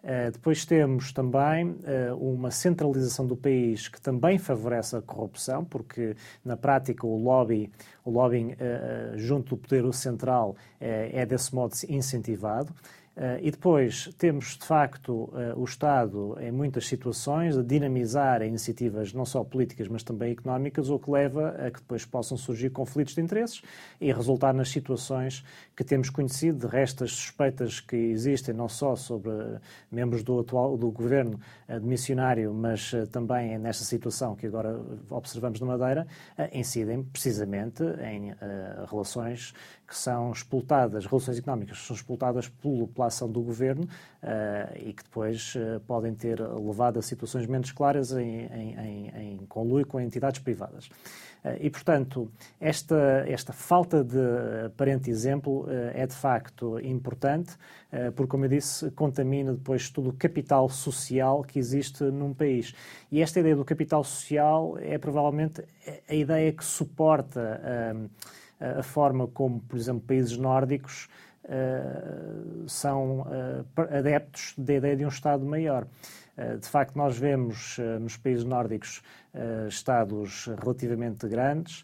Uh, 0.04 0.30
depois 0.32 0.66
temos 0.66 1.14
também 1.14 1.70
uh, 1.70 2.16
uma 2.20 2.52
centralização 2.52 3.26
do 3.26 3.38
país 3.38 3.88
que 3.88 4.02
também 4.02 4.38
favorece 4.38 4.98
a 4.98 5.02
corrupção, 5.02 5.64
porque 5.64 6.16
na 6.44 6.58
prática 6.58 7.08
o 7.08 7.16
lobby, 7.16 7.72
o 8.04 8.12
lobbying 8.12 8.54
junto 9.16 9.56
do 9.56 9.62
poder 9.62 9.94
central 9.94 10.58
é 10.80 11.26
desse 11.26 11.56
modo 11.56 11.74
incentivado. 11.88 12.74
Uh, 13.16 13.38
e 13.44 13.52
depois 13.52 14.10
temos, 14.18 14.58
de 14.58 14.66
facto, 14.66 15.12
uh, 15.12 15.54
o 15.56 15.64
Estado, 15.64 16.36
em 16.42 16.52
muitas 16.52 16.88
situações, 16.88 17.56
a 17.56 17.62
dinamizar 17.62 18.42
iniciativas 18.42 19.14
não 19.14 19.24
só 19.24 19.44
políticas, 19.44 19.88
mas 19.88 20.02
também 20.02 20.32
económicas, 20.32 20.90
o 20.90 20.98
que 20.98 21.12
leva 21.12 21.50
a 21.50 21.70
que 21.70 21.80
depois 21.80 22.06
possam 22.06 22.36
surgir 22.36 22.72
conflitos 22.72 23.14
de 23.14 23.22
interesses 23.22 23.62
e 24.02 24.12
resultar 24.12 24.52
nas 24.52 24.70
situações 24.70 25.46
que 25.76 25.84
temos 25.84 26.10
conhecido, 26.10 26.66
de 26.66 26.66
restas 26.66 27.12
suspeitas 27.12 27.80
que 27.80 27.96
existem, 27.96 28.56
não 28.56 28.68
só 28.68 28.96
sobre 28.96 29.32
membros 29.92 30.24
do 30.24 30.40
atual 30.40 30.76
do 30.76 30.90
governo 30.90 31.40
missionário, 31.82 32.52
mas 32.52 32.94
também 33.12 33.58
nesta 33.60 33.84
situação 33.84 34.36
que 34.36 34.48
agora 34.48 34.80
observamos 35.10 35.60
na 35.60 35.68
Madeira, 35.68 36.08
incidem 36.52 37.04
precisamente 37.04 37.84
em 37.84 38.34
relações 38.90 39.54
que 39.94 40.00
são 40.00 40.32
explotadas, 40.32 41.06
relações 41.06 41.38
económicas 41.38 41.80
que 41.80 41.86
são 41.86 41.96
explotadas 41.96 42.50
pelo 42.50 42.88
pela 42.88 43.06
ação 43.06 43.32
do 43.32 43.42
governo 43.42 43.84
uh, 43.84 44.76
e 44.76 44.92
que 44.92 45.04
depois 45.04 45.54
uh, 45.54 45.80
podem 45.82 46.16
ter 46.16 46.40
levado 46.42 46.98
a 46.98 47.02
situações 47.04 47.46
menos 47.46 47.72
claras 47.72 48.12
em, 48.12 48.46
em, 48.46 48.80
em, 48.80 49.34
em 49.34 49.38
conluio 49.46 49.86
com 49.86 50.00
entidades 50.00 50.40
privadas. 50.40 50.88
Uh, 50.88 51.60
e, 51.62 51.70
portanto, 51.70 52.32
esta, 52.60 53.24
esta 53.28 53.54
falta 53.54 54.04
de 54.04 54.18
aparente 54.66 55.12
exemplo 55.12 55.68
é 55.94 56.08
de 56.08 56.16
facto 56.16 56.80
importante, 56.80 57.56
porque, 58.16 58.32
como 58.32 58.46
eu 58.46 58.50
disse, 58.50 58.90
contamina 58.92 59.54
depois 59.54 59.90
todo 59.90 60.10
o 60.10 60.14
capital 60.14 60.68
social 60.70 61.44
que 61.44 61.60
existe 61.60 62.04
num 62.06 62.34
país. 62.34 62.74
E 63.12 63.22
esta 63.22 63.40
ideia 63.40 63.56
do 63.56 63.66
capital 63.66 64.04
social 64.04 64.78
é 64.80 64.98
provavelmente 64.98 65.64
a 66.10 66.16
ideia 66.16 66.52
que 66.52 66.64
suporta 66.64 67.62
a 68.80 68.84
forma 68.84 69.28
como, 69.28 69.60
por 69.60 69.78
exemplo, 69.78 70.04
países 70.08 70.38
nórdicos 70.38 71.10
uh, 71.44 72.68
são 72.68 73.22
uh, 73.22 73.98
adeptos 73.98 74.54
da 74.58 74.76
ideia 74.76 74.96
de 74.96 75.06
um 75.06 75.10
Estado 75.10 75.46
maior. 75.46 75.86
Uh, 76.38 76.58
de 76.58 76.68
facto, 76.68 76.96
nós 76.96 77.18
vemos 77.18 77.78
nos 78.00 78.18
países 78.18 78.44
nórdicos 78.44 79.02
Estados 79.68 80.48
relativamente 80.62 81.28
grandes, 81.28 81.84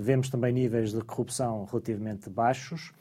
vemos 0.00 0.28
também 0.28 0.52
níveis 0.52 0.92
de 0.92 1.00
corrupção 1.02 1.64
relativamente 1.70 2.28
baixos, 2.28 2.92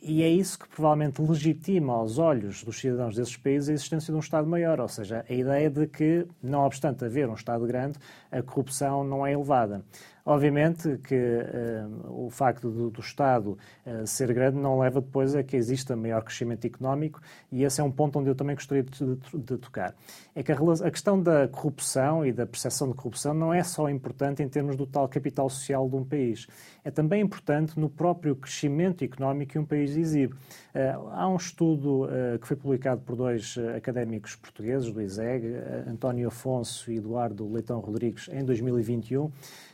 e 0.00 0.22
é 0.22 0.28
isso 0.28 0.58
que 0.58 0.66
provavelmente 0.66 1.20
legitima 1.20 1.92
aos 1.92 2.16
olhos 2.16 2.64
dos 2.64 2.80
cidadãos 2.80 3.14
desses 3.14 3.36
países 3.36 3.68
a 3.68 3.72
existência 3.74 4.12
de 4.12 4.16
um 4.16 4.20
Estado 4.20 4.48
maior, 4.48 4.80
ou 4.80 4.88
seja, 4.88 5.26
a 5.28 5.32
ideia 5.32 5.68
de 5.68 5.86
que, 5.86 6.26
não 6.42 6.64
obstante 6.64 7.04
haver 7.04 7.28
um 7.28 7.34
Estado 7.34 7.66
grande, 7.66 7.98
a 8.32 8.42
corrupção 8.42 9.04
não 9.04 9.26
é 9.26 9.32
elevada. 9.32 9.82
Obviamente 10.30 10.96
que 10.98 11.16
uh, 11.16 12.24
o 12.24 12.30
facto 12.30 12.70
do, 12.70 12.88
do 12.88 13.00
Estado 13.00 13.58
uh, 13.84 14.06
ser 14.06 14.32
grande 14.32 14.58
não 14.58 14.78
leva 14.78 15.00
depois 15.00 15.34
a 15.34 15.42
que 15.42 15.56
exista 15.56 15.96
maior 15.96 16.22
crescimento 16.22 16.64
económico 16.64 17.20
e 17.50 17.64
esse 17.64 17.80
é 17.80 17.84
um 17.84 17.90
ponto 17.90 18.20
onde 18.20 18.30
eu 18.30 18.34
também 18.36 18.54
gostaria 18.54 18.84
de, 18.84 19.16
de, 19.16 19.38
de 19.38 19.58
tocar. 19.58 19.92
É 20.32 20.40
que 20.40 20.52
a, 20.52 20.54
a, 20.54 20.90
questão 20.92 21.20
da 21.20 21.48
corrupção 21.48 22.24
e 22.24 22.32
da 22.32 22.46
percepção 22.46 22.88
de 22.88 22.94
corrupção 22.94 23.34
não 23.34 23.52
é 23.52 23.64
só 23.64 23.90
importante 23.90 24.40
em 24.40 24.48
termos 24.48 24.76
do 24.76 24.86
tal 24.86 25.08
capital 25.08 25.50
social 25.50 25.88
de 25.88 25.96
um 25.96 26.04
país, 26.04 26.46
é 26.84 26.92
também 26.92 27.22
importante 27.22 27.80
no 27.80 27.90
próprio 27.90 28.36
crescimento 28.36 29.02
económico 29.02 29.50
que 29.50 29.58
um 29.58 29.66
país 29.66 29.96
exibe. 29.96 30.32
Uh, 30.32 31.08
há 31.10 31.28
um 31.28 31.34
estudo 31.34 32.08
que 32.40 32.46
foi 32.46 32.56
publicado 32.56 33.00
por 33.00 33.16
dois 33.16 33.56
académicos 33.76 34.36
portugueses 34.36 34.92
do 34.92 35.02
ISEG, 35.02 35.44
António 35.88 36.28
Afonso 36.28 36.92
e 36.92 36.98
Eduardo 36.98 37.52
Leitão 37.52 37.80
Rodrigues, 37.80 38.28
em 38.32 38.44
2021, 38.44 39.28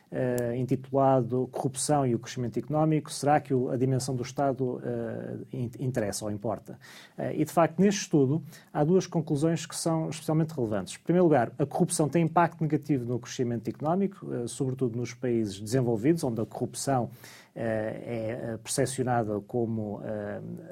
Uh, 0.09 0.55
intitulado 0.55 1.49
Corrupção 1.51 2.07
e 2.07 2.15
o 2.15 2.19
Crescimento 2.21 2.57
Económico, 2.57 3.13
será 3.13 3.41
que 3.41 3.53
a 3.53 3.77
dimensão 3.77 4.15
do 4.15 4.23
Estado 4.23 4.77
uh, 4.77 5.47
interessa 5.53 6.25
ou 6.25 6.31
importa? 6.31 6.79
Uh, 7.19 7.33
e, 7.35 7.45
de 7.45 7.51
facto, 7.51 7.81
neste 7.81 8.03
estudo, 8.03 8.41
há 8.73 8.85
duas 8.85 9.05
conclusões 9.09 9.67
que 9.67 9.75
são 9.75 10.09
especialmente 10.09 10.55
relevantes. 10.55 10.95
Em 10.95 11.03
primeiro 11.03 11.25
lugar, 11.25 11.51
a 11.59 11.67
corrupção 11.67 12.09
tem 12.09 12.23
impacto 12.23 12.63
negativo 12.63 13.05
no 13.05 13.19
crescimento 13.19 13.67
económico, 13.67 14.47
sobretudo 14.47 14.97
nos 14.97 15.13
países 15.13 15.61
desenvolvidos, 15.61 16.23
onde 16.23 16.41
a 16.41 16.47
corrupção 16.47 17.11
é 17.53 18.57
percepcionada 18.63 19.41
como 19.41 20.01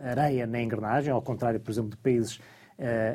areia 0.00 0.46
na 0.46 0.62
engrenagem, 0.62 1.12
ao 1.12 1.20
contrário, 1.20 1.58
por 1.58 1.72
exemplo, 1.72 1.90
de 1.90 1.96
países 1.96 2.38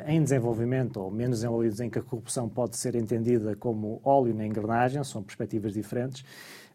em 0.06 0.22
desenvolvimento 0.22 0.98
ou 0.98 1.10
menos 1.10 1.38
desenvolvidos 1.38 1.80
em 1.80 1.90
que 1.90 1.98
a 1.98 2.02
corrupção 2.02 2.48
pode 2.48 2.76
ser 2.76 2.94
entendida 2.94 3.54
como 3.54 4.00
óleo 4.02 4.34
na 4.34 4.46
engrenagem, 4.46 5.04
são 5.04 5.22
perspectivas 5.22 5.74
diferentes. 5.74 6.24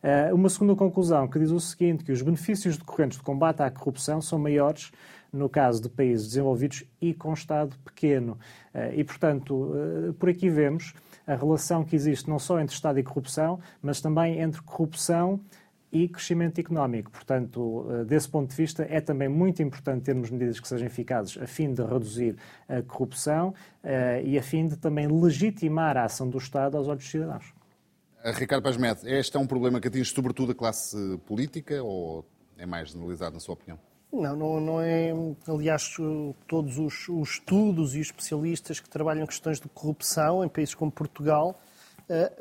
Uh, 0.05 0.35
uma 0.35 0.49
segunda 0.49 0.75
conclusão 0.75 1.27
que 1.27 1.39
diz 1.39 1.49
o 1.49 1.59
seguinte, 1.59 2.03
que 2.03 2.11
os 2.11 2.21
benefícios 2.21 2.77
decorrentes 2.77 3.17
do 3.17 3.23
combate 3.23 3.63
à 3.63 3.71
corrupção 3.71 4.21
são 4.21 4.37
maiores 4.37 4.91
no 5.33 5.49
caso 5.49 5.81
de 5.81 5.89
países 5.89 6.27
desenvolvidos 6.27 6.83
e 7.01 7.11
com 7.11 7.33
Estado 7.33 7.75
pequeno. 7.83 8.37
Uh, 8.71 8.93
e, 8.93 9.03
portanto, 9.03 9.73
por 10.19 10.29
aqui 10.29 10.47
vemos 10.47 10.93
a 11.25 11.33
relação 11.33 11.83
que 11.83 11.95
existe 11.95 12.29
não 12.29 12.37
só 12.37 12.59
entre 12.59 12.75
Estado 12.75 12.99
e 12.99 13.03
corrupção, 13.03 13.59
mas 13.81 13.99
também 13.99 14.39
entre 14.39 14.61
corrupção 14.61 15.39
e 15.95 16.09
crescimento 16.09 16.59
económico. 16.59 17.09
Portanto, 17.09 17.87
eh, 17.89 18.03
desse 18.03 18.27
ponto 18.27 18.49
de 18.49 18.55
vista, 18.55 18.85
é 18.89 18.99
também 18.99 19.29
muito 19.29 19.63
importante 19.63 20.03
termos 20.03 20.29
medidas 20.29 20.59
que 20.59 20.67
sejam 20.67 20.85
eficazes 20.85 21.41
a 21.41 21.47
fim 21.47 21.73
de 21.73 21.81
reduzir 21.81 22.35
a 22.67 22.81
corrupção 22.81 23.53
eh, 23.81 24.21
e 24.25 24.37
a 24.37 24.43
fim 24.43 24.67
de 24.67 24.75
também 24.75 25.07
legitimar 25.07 25.95
a 25.95 26.03
ação 26.03 26.29
do 26.29 26.37
Estado 26.37 26.75
aos 26.75 26.89
olhos 26.89 27.03
dos 27.03 27.09
cidadãos. 27.11 27.53
Eh, 28.21 28.31
Ricardo 28.33 28.61
Paz 28.61 28.75
este 29.05 29.37
é 29.37 29.39
um 29.39 29.47
problema 29.47 29.79
que 29.79 29.87
atinge 29.87 30.13
sobretudo 30.13 30.51
a 30.51 30.55
classe 30.55 31.17
política 31.25 31.81
ou 31.81 32.25
é 32.57 32.65
mais 32.65 32.89
generalizado, 32.89 33.33
na 33.33 33.39
sua 33.39 33.53
opinião? 33.53 33.79
Não, 34.11 34.35
não, 34.35 34.59
não 34.59 34.81
é. 34.81 35.13
Aliás, 35.47 35.95
todos 36.45 36.77
os, 36.77 37.07
os 37.07 37.29
estudos 37.31 37.95
e 37.95 38.01
os 38.01 38.07
especialistas 38.07 38.81
que 38.81 38.89
trabalham 38.89 39.25
questões 39.25 39.61
de 39.61 39.69
corrupção 39.69 40.43
em 40.43 40.49
países 40.49 40.75
como 40.75 40.91
Portugal 40.91 41.57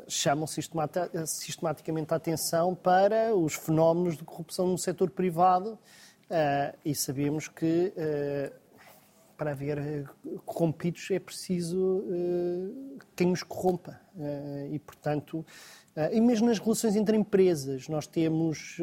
chamam 0.07 0.45
sistematicamente 0.47 2.13
a 2.13 2.17
atenção 2.17 2.75
para 2.75 3.35
os 3.35 3.55
fenómenos 3.55 4.15
de 4.17 4.23
corrupção 4.23 4.67
no 4.67 4.77
setor 4.77 5.09
privado 5.09 5.77
eh, 6.29 6.75
e 6.85 6.93
sabemos 6.93 7.47
que 7.47 7.91
eh, 7.95 8.51
para 9.37 9.51
haver 9.51 10.07
corrompidos 10.45 11.09
é 11.11 11.19
preciso 11.19 12.05
quem 13.17 13.33
os 13.33 13.43
corrompa. 13.43 13.99
E, 14.71 14.79
portanto, 14.79 15.45
e 16.13 16.21
mesmo 16.21 16.47
nas 16.47 16.57
relações 16.57 16.95
entre 16.95 17.17
empresas, 17.17 17.89
nós 17.89 18.07
temos 18.07 18.77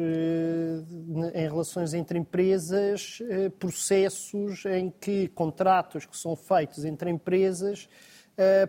em 1.33 1.47
relações 1.49 1.95
entre 1.95 2.19
empresas 2.19 3.17
processos 3.57 4.63
em 4.65 4.91
que 4.91 5.27
contratos 5.29 6.05
que 6.05 6.15
são 6.15 6.35
feitos 6.35 6.85
entre 6.85 7.09
empresas 7.09 7.89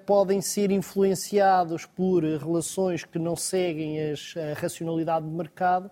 podem 0.07 0.41
ser 0.41 0.71
influenciados 0.71 1.87
por 1.87 2.23
relações 2.23 3.05
que 3.05 3.19
não 3.19 3.35
seguem 3.35 4.11
as, 4.11 4.35
a 4.37 4.61
racionalidade 4.61 5.25
do 5.25 5.33
mercado 5.33 5.87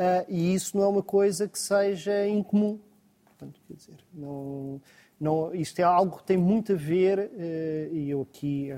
uh, 0.00 0.24
e 0.28 0.54
isso 0.54 0.76
não 0.76 0.84
é 0.84 0.88
uma 0.88 1.02
coisa 1.02 1.46
que 1.46 1.58
seja 1.58 2.26
incomum. 2.26 2.78
Portanto, 3.26 3.60
quer 3.66 3.74
dizer, 3.74 3.96
não, 4.12 4.80
não, 5.20 5.54
isto 5.54 5.78
é 5.78 5.82
algo 5.82 6.18
que 6.18 6.24
tem 6.24 6.36
muito 6.36 6.72
a 6.72 6.76
ver, 6.76 7.18
uh, 7.18 7.94
e 7.94 8.10
eu 8.10 8.22
aqui 8.22 8.70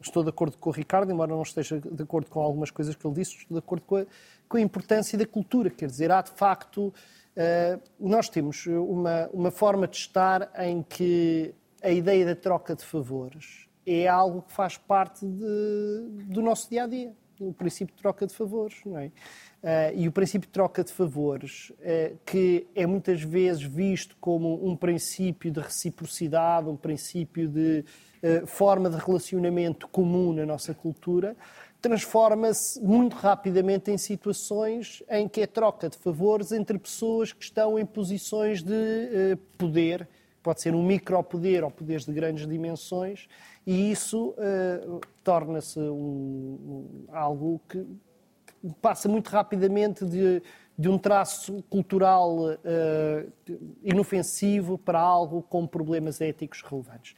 estou 0.00 0.22
de 0.22 0.28
acordo 0.28 0.56
com 0.58 0.70
o 0.70 0.72
Ricardo, 0.72 1.10
embora 1.10 1.32
não 1.32 1.42
esteja 1.42 1.80
de 1.80 2.02
acordo 2.02 2.30
com 2.30 2.40
algumas 2.40 2.70
coisas 2.70 2.94
que 2.94 3.06
ele 3.06 3.14
disse, 3.14 3.36
estou 3.36 3.56
de 3.56 3.64
acordo 3.64 3.82
com 3.84 3.96
a, 3.96 4.06
com 4.48 4.56
a 4.56 4.60
importância 4.60 5.18
da 5.18 5.26
cultura. 5.26 5.70
Quer 5.70 5.86
dizer, 5.86 6.10
há 6.12 6.22
de 6.22 6.30
facto, 6.30 6.94
nós 7.98 8.28
temos 8.28 8.64
uma, 8.66 9.28
uma 9.32 9.50
forma 9.50 9.88
de 9.88 9.96
estar 9.96 10.50
em 10.56 10.82
que 10.82 11.52
a 11.82 11.90
ideia 11.90 12.26
da 12.26 12.34
troca 12.34 12.74
de 12.74 12.84
favores 12.84 13.68
é 13.86 14.06
algo 14.06 14.42
que 14.42 14.52
faz 14.52 14.76
parte 14.76 15.24
de, 15.24 16.24
do 16.26 16.42
nosso 16.42 16.68
dia 16.68 16.84
a 16.84 16.86
dia, 16.86 17.14
o 17.40 17.52
princípio 17.52 17.94
de 17.94 18.02
troca 18.02 18.26
de 18.26 18.34
favores, 18.34 18.76
não 18.84 18.98
é? 18.98 19.06
Uh, 19.06 19.96
e 19.96 20.08
o 20.08 20.12
princípio 20.12 20.46
de 20.46 20.52
troca 20.52 20.84
de 20.84 20.92
favores, 20.92 21.70
uh, 21.70 22.16
que 22.24 22.66
é 22.74 22.86
muitas 22.86 23.22
vezes 23.22 23.62
visto 23.62 24.16
como 24.20 24.64
um 24.66 24.76
princípio 24.76 25.50
de 25.50 25.60
reciprocidade, 25.60 26.68
um 26.68 26.76
princípio 26.76 27.48
de 27.48 27.84
uh, 28.22 28.46
forma 28.46 28.90
de 28.90 28.96
relacionamento 28.96 29.88
comum 29.88 30.32
na 30.32 30.44
nossa 30.44 30.74
cultura, 30.74 31.36
transforma-se 31.80 32.80
muito 32.80 33.14
rapidamente 33.14 33.90
em 33.90 33.98
situações 33.98 35.02
em 35.08 35.28
que 35.28 35.40
é 35.40 35.46
troca 35.46 35.88
de 35.88 35.96
favores 35.96 36.52
entre 36.52 36.78
pessoas 36.78 37.32
que 37.32 37.44
estão 37.44 37.78
em 37.78 37.86
posições 37.86 38.62
de 38.62 39.38
poder 39.56 40.08
pode 40.48 40.62
ser 40.62 40.74
um 40.74 40.82
micropoder 40.82 41.62
ou 41.62 41.70
poderes 41.70 42.06
de 42.06 42.12
grandes 42.14 42.46
dimensões, 42.46 43.28
e 43.66 43.90
isso 43.90 44.30
uh, 44.30 44.98
torna-se 45.22 45.78
um, 45.78 45.92
um, 45.92 47.04
algo 47.12 47.60
que 47.68 47.86
passa 48.80 49.10
muito 49.10 49.28
rapidamente 49.28 50.06
de, 50.06 50.42
de 50.78 50.88
um 50.88 50.96
traço 50.96 51.62
cultural 51.68 52.46
uh, 52.46 53.32
inofensivo 53.84 54.78
para 54.78 54.98
algo 54.98 55.42
com 55.42 55.66
problemas 55.66 56.18
éticos 56.22 56.62
relevantes. 56.62 57.14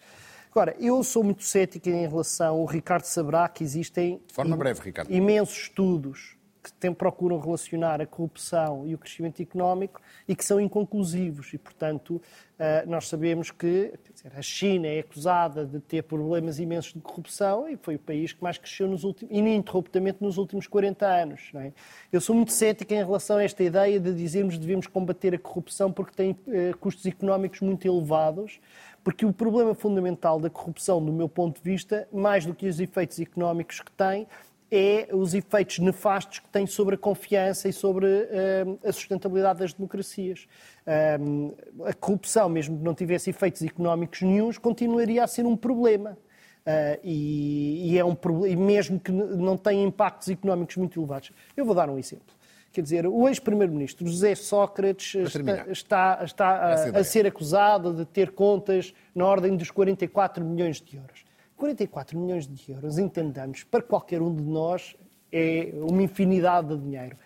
Agora, 0.51 0.75
eu 0.81 1.05
sou 1.05 1.23
muito 1.23 1.45
cético 1.45 1.89
em 1.89 2.09
relação, 2.09 2.61
o 2.61 2.65
Ricardo 2.65 3.05
saberá 3.05 3.49
que 3.49 3.63
existem 3.63 4.21
de 4.27 4.35
forma 4.35 4.57
breve, 4.57 4.81
Ricardo. 4.81 5.09
imensos 5.09 5.57
estudos 5.57 6.37
que 6.63 6.73
tem, 6.75 6.93
procuram 6.93 7.39
relacionar 7.39 8.01
a 8.01 8.07
corrupção 8.07 8.87
e 8.87 8.95
o 8.95 8.99
crescimento 8.99 9.41
económico 9.41 10.01
e 10.29 10.37
que 10.37 10.45
são 10.45 10.61
inconclusivos. 10.61 11.53
E, 11.55 11.59
portanto, 11.59 12.21
eh, 12.59 12.85
nós 12.87 13.09
sabemos 13.09 13.51
que 13.51 13.93
dizer, 14.13 14.33
a 14.37 14.43
China 14.43 14.87
é 14.87 15.01
acusada 15.01 15.65
de 15.65 15.81
ter 15.81 16.03
problemas 16.03 16.59
imensos 16.59 16.93
de 16.93 17.01
corrupção 17.01 17.69
e 17.69 17.77
foi 17.77 17.95
o 17.95 17.99
país 17.99 18.33
que 18.33 18.43
mais 18.43 18.59
cresceu 18.59 18.87
nos 18.87 19.05
últimos, 19.05 19.35
ininterruptamente 19.35 20.19
nos 20.21 20.37
últimos 20.37 20.67
40 20.67 21.07
anos. 21.07 21.51
É? 21.55 21.73
Eu 22.13 22.21
sou 22.21 22.37
muito 22.37 22.53
cético 22.53 22.93
em 22.93 23.03
relação 23.05 23.39
a 23.39 23.43
esta 23.43 23.63
ideia 23.63 23.99
de 23.99 24.15
dizermos 24.15 24.55
que 24.55 24.61
devemos 24.61 24.87
combater 24.87 25.35
a 25.35 25.39
corrupção 25.39 25.91
porque 25.91 26.15
tem 26.15 26.39
eh, 26.49 26.73
custos 26.79 27.07
económicos 27.07 27.61
muito 27.61 27.87
elevados 27.87 28.61
porque 29.03 29.25
o 29.25 29.33
problema 29.33 29.75
fundamental 29.75 30.39
da 30.39 30.51
corrupção, 30.51 31.03
do 31.03 31.13
meu 31.13 31.29
ponto 31.29 31.63
de 31.63 31.71
vista, 31.71 32.07
mais 32.13 32.45
do 32.45 32.55
que 32.55 32.69
os 32.69 32.79
efeitos 32.81 33.19
económicos 33.19 33.81
que 33.81 33.91
tem, 33.93 34.27
é 34.71 35.09
os 35.13 35.35
efeitos 35.35 35.79
nefastos 35.81 36.39
que 36.39 36.49
tem 36.49 36.67
sobre 36.67 36.95
a 36.95 36.99
confiança 36.99 37.69
e 37.69 37.73
sobre 37.73 38.07
uh, 38.07 38.79
a 38.85 38.93
sustentabilidade 38.93 39.59
das 39.59 39.73
democracias. 39.73 40.47
Uh, 40.87 41.57
a 41.85 41.93
corrupção, 41.93 42.49
mesmo 42.49 42.79
que 42.79 42.85
não 42.85 42.95
tivesse 42.95 43.31
efeitos 43.31 43.63
económicos 43.63 44.23
nenhums, 44.23 44.59
continuaria 44.59 45.25
a 45.25 45.27
ser 45.27 45.45
um 45.45 45.57
problema. 45.57 46.17
Uh, 46.61 47.01
e, 47.03 47.93
e, 47.93 47.99
é 47.99 48.05
um, 48.05 48.17
e 48.47 48.55
mesmo 48.55 49.01
que 49.01 49.11
não 49.11 49.57
tenha 49.57 49.83
impactos 49.83 50.29
económicos 50.29 50.77
muito 50.77 51.01
elevados. 51.01 51.33
Eu 51.57 51.65
vou 51.65 51.75
dar 51.75 51.91
um 51.91 51.99
exemplo. 51.99 52.35
Quer 52.73 52.83
dizer, 52.83 53.07
o 53.07 53.29
ex-primeiro-ministro 53.29 54.07
José 54.07 54.37
Sócrates 54.37 55.17
está, 55.17 55.67
está, 55.73 56.21
está 56.23 56.49
a, 56.49 57.01
a 57.01 57.05
ser 57.05 57.27
acusado 57.27 57.93
de 57.93 58.05
ter 58.05 58.31
contas 58.31 58.95
na 59.13 59.27
ordem 59.27 59.57
dos 59.57 59.73
44 59.73 60.45
milhões 60.45 60.81
de 60.81 60.97
euros. 60.97 61.20
44 61.61 62.19
milhões 62.19 62.49
de 62.49 62.73
euros, 62.73 62.97
entendamos, 62.97 63.65
para 63.65 63.83
qualquer 63.83 64.23
um 64.23 64.35
de 64.35 64.43
nós 64.43 64.97
é 65.31 65.75
uma 65.75 66.03
infinidade 66.03 66.69
de 66.69 66.79
dinheiro. 66.79 67.19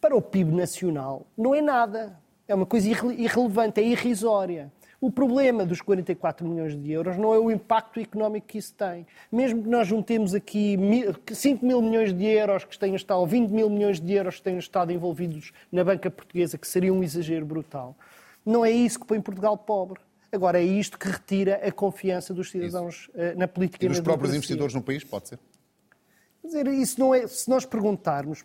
Para 0.00 0.16
o 0.16 0.22
PIB 0.22 0.54
nacional 0.54 1.26
não 1.36 1.52
é 1.52 1.60
nada. 1.60 2.16
É 2.46 2.54
uma 2.54 2.64
coisa 2.64 2.88
irrelevante, 2.88 3.80
é 3.80 3.84
irrisória. 3.84 4.72
O 5.00 5.10
problema 5.10 5.66
dos 5.66 5.80
44 5.80 6.46
milhões 6.46 6.80
de 6.80 6.92
euros 6.92 7.16
não 7.16 7.34
é 7.34 7.38
o 7.38 7.50
impacto 7.50 7.98
económico 7.98 8.46
que 8.46 8.58
isso 8.58 8.72
tem. 8.74 9.04
Mesmo 9.32 9.64
que 9.64 9.68
nós 9.68 9.88
juntemos 9.88 10.32
aqui 10.32 10.78
5 11.32 11.66
mil 11.66 11.82
milhões 11.82 12.14
de 12.14 12.24
euros 12.24 12.64
que 12.64 12.78
tenham 12.78 12.94
estado, 12.94 13.18
ou 13.18 13.26
20 13.26 13.50
mil 13.50 13.68
milhões 13.68 14.00
de 14.00 14.12
euros 14.12 14.36
que 14.36 14.42
tenham 14.42 14.60
estado 14.60 14.92
envolvidos 14.92 15.52
na 15.72 15.82
banca 15.82 16.08
portuguesa, 16.08 16.56
que 16.56 16.68
seria 16.68 16.94
um 16.94 17.02
exagero 17.02 17.44
brutal, 17.44 17.96
não 18.46 18.64
é 18.64 18.70
isso 18.70 19.00
que 19.00 19.06
põe 19.06 19.20
Portugal 19.20 19.58
pobre. 19.58 20.00
Agora, 20.32 20.58
é 20.58 20.64
isto 20.64 20.98
que 20.98 21.06
retira 21.08 21.56
a 21.56 21.70
confiança 21.70 22.32
dos 22.32 22.50
cidadãos 22.50 22.94
isso. 22.94 23.10
Eh, 23.14 23.34
na 23.34 23.46
política 23.46 23.84
e 23.84 23.88
dos 23.88 24.00
próprios 24.00 24.34
investidores 24.34 24.74
no 24.74 24.82
país, 24.82 25.04
pode 25.04 25.28
ser? 25.28 25.38
Quer 26.40 26.46
dizer, 26.46 26.66
isso 26.68 26.98
não 26.98 27.14
é, 27.14 27.26
se 27.26 27.48
nós 27.50 27.66
perguntarmos, 27.66 28.42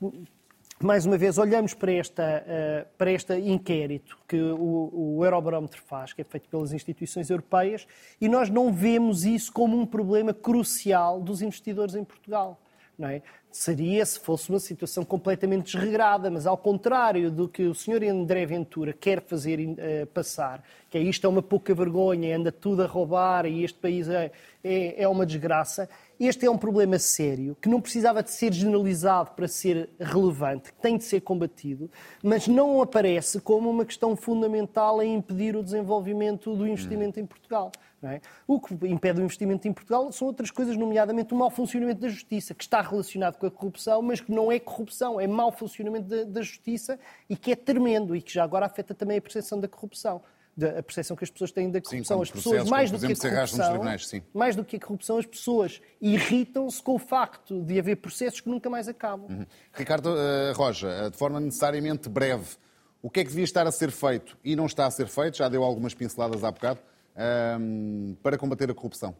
mais 0.80 1.06
uma 1.06 1.18
vez, 1.18 1.38
olhamos 1.38 1.74
para, 1.74 1.92
esta, 1.94 2.44
uh, 2.46 2.88
para 2.98 3.12
este 3.12 3.34
inquérito 3.40 4.18
que 4.28 4.40
o, 4.40 5.18
o 5.18 5.26
Eurobarómetro 5.26 5.82
faz, 5.82 6.14
que 6.14 6.22
é 6.22 6.24
feito 6.26 6.48
pelas 6.50 6.74
instituições 6.74 7.30
europeias, 7.30 7.88
e 8.20 8.28
nós 8.28 8.50
não 8.50 8.72
vemos 8.72 9.24
isso 9.24 9.52
como 9.52 9.80
um 9.80 9.86
problema 9.86 10.34
crucial 10.34 11.22
dos 11.22 11.42
investidores 11.42 11.96
em 11.96 12.04
Portugal. 12.04 12.62
Não 12.98 13.08
é? 13.08 13.22
Seria 13.52 14.04
se 14.06 14.20
fosse 14.20 14.50
uma 14.50 14.60
situação 14.60 15.06
completamente 15.06 15.72
desregrada, 15.72 16.32
mas 16.32 16.48
ao 16.48 16.58
contrário 16.58 17.30
do 17.30 17.48
que 17.48 17.64
o 17.64 17.76
senhor 17.76 18.04
André 18.04 18.46
Ventura 18.46 18.92
quer 18.92 19.22
fazer 19.22 19.60
uh, 19.60 20.08
passar, 20.08 20.64
que 20.90 20.98
é 20.98 21.02
isto 21.02 21.26
é 21.26 21.30
uma 21.30 21.42
pouca 21.42 21.76
vergonha, 21.76 22.36
anda 22.36 22.52
tudo 22.52 22.82
a 22.82 22.88
roubar 22.88 23.46
e 23.46 23.64
este 23.64 23.78
país 23.78 24.10
é, 24.10 24.32
é, 24.64 25.04
é 25.04 25.08
uma 25.08 25.28
desgraça, 25.28 25.88
este 26.20 26.48
é 26.48 26.50
um 26.50 26.58
problema 26.58 26.98
sério 26.98 27.56
que 27.62 27.70
não 27.70 27.80
precisava 27.80 28.24
de 28.24 28.32
ser 28.32 28.52
generalizado 28.52 29.32
para 29.32 29.48
ser 29.48 29.90
relevante, 30.00 30.74
que 30.74 30.82
tem 30.82 30.98
de 30.98 31.04
ser 31.04 31.22
combatido, 31.22 31.92
mas 32.24 32.48
não 32.48 32.82
aparece 32.82 33.40
como 33.40 33.70
uma 33.70 33.86
questão 33.86 34.16
fundamental 34.16 35.02
em 35.04 35.16
impedir 35.16 35.56
o 35.56 35.64
desenvolvimento 35.64 36.56
do 36.56 36.68
investimento 36.68 37.20
em 37.20 37.26
Portugal. 37.26 37.72
É? 38.04 38.22
O 38.46 38.60
que 38.60 38.76
impede 38.88 39.20
o 39.20 39.24
investimento 39.24 39.68
em 39.68 39.74
Portugal 39.74 40.12
são 40.12 40.28
outras 40.28 40.52
coisas, 40.52 40.78
nomeadamente 40.78 41.34
o 41.34 41.38
mau 41.38 41.50
funcionamento 41.50 42.00
da 42.00 42.10
justiça, 42.10 42.54
que 42.54 42.64
está 42.64 42.80
relacionado 42.80 43.38
com 43.38 43.48
a 43.48 43.52
corrupção, 43.52 44.04
mas 44.04 44.22
que 44.22 44.32
não 44.32 44.52
é 44.52 44.60
corrupção, 44.60 45.20
é 45.20 45.26
mau 45.26 45.52
funcionamento 45.52 46.08
da, 46.08 46.24
da 46.24 46.42
justiça 46.44 47.00
e 47.28 47.36
que 47.36 47.52
é 47.52 47.56
tremendo 47.56 48.16
e 48.16 48.22
que 48.22 48.32
já 48.32 48.44
agora 48.44 48.68
afeta 48.68 48.94
também 48.94 49.18
a 49.18 49.22
percepção 49.22 49.60
da 49.60 49.68
corrupção 49.68 50.22
da 50.58 50.82
percepção 50.82 51.16
que 51.16 51.24
as 51.24 51.30
pessoas 51.30 51.52
têm 51.52 51.70
da 51.70 51.80
corrupção. 51.80 52.18
Sim, 52.18 52.24
as 52.24 52.32
pessoas, 52.32 52.68
mais 52.68 52.90
do 52.90 52.98
que 52.98 53.06
a 53.06 53.16
corrupção, 53.16 53.84
mais 54.34 54.56
do 54.56 54.66
que 54.66 54.76
a 54.76 54.80
corrupção, 54.80 55.18
as 55.20 55.26
pessoas 55.28 55.80
irritam-se 56.02 56.82
com 56.82 56.96
o 56.96 57.00
facto 57.00 57.62
de 57.62 57.78
haver 57.78 57.98
processos 57.98 58.42
que 58.42 58.50
nunca 58.50 58.68
mais 58.68 58.88
acabam. 58.88 59.30
Uhum. 59.30 59.46
Ricardo 59.72 60.08
uh, 60.10 60.54
Roja, 60.56 60.90
eh, 60.90 61.10
de 61.12 61.18
forma 61.18 61.40
necessariamente 61.40 62.10
breve, 62.10 62.58
o 63.04 63.10
que 63.10 63.20
é 63.20 63.24
que 63.24 63.30
devia 63.30 63.44
estar 63.44 63.68
a 63.68 63.72
ser 63.72 63.92
feito 63.92 64.36
e 64.44 64.56
não 64.56 64.66
está 64.66 64.88
a 64.88 64.92
ser 64.92 65.08
feito, 65.08 65.38
já 65.38 65.48
deu 65.48 65.64
algumas 65.64 65.94
pinceladas 65.94 66.44
há 66.44 66.52
bocado, 66.52 66.80
uh, 67.18 68.16
para 68.22 68.38
combater 68.38 68.70
a 68.70 68.74
corrupção? 68.74 69.16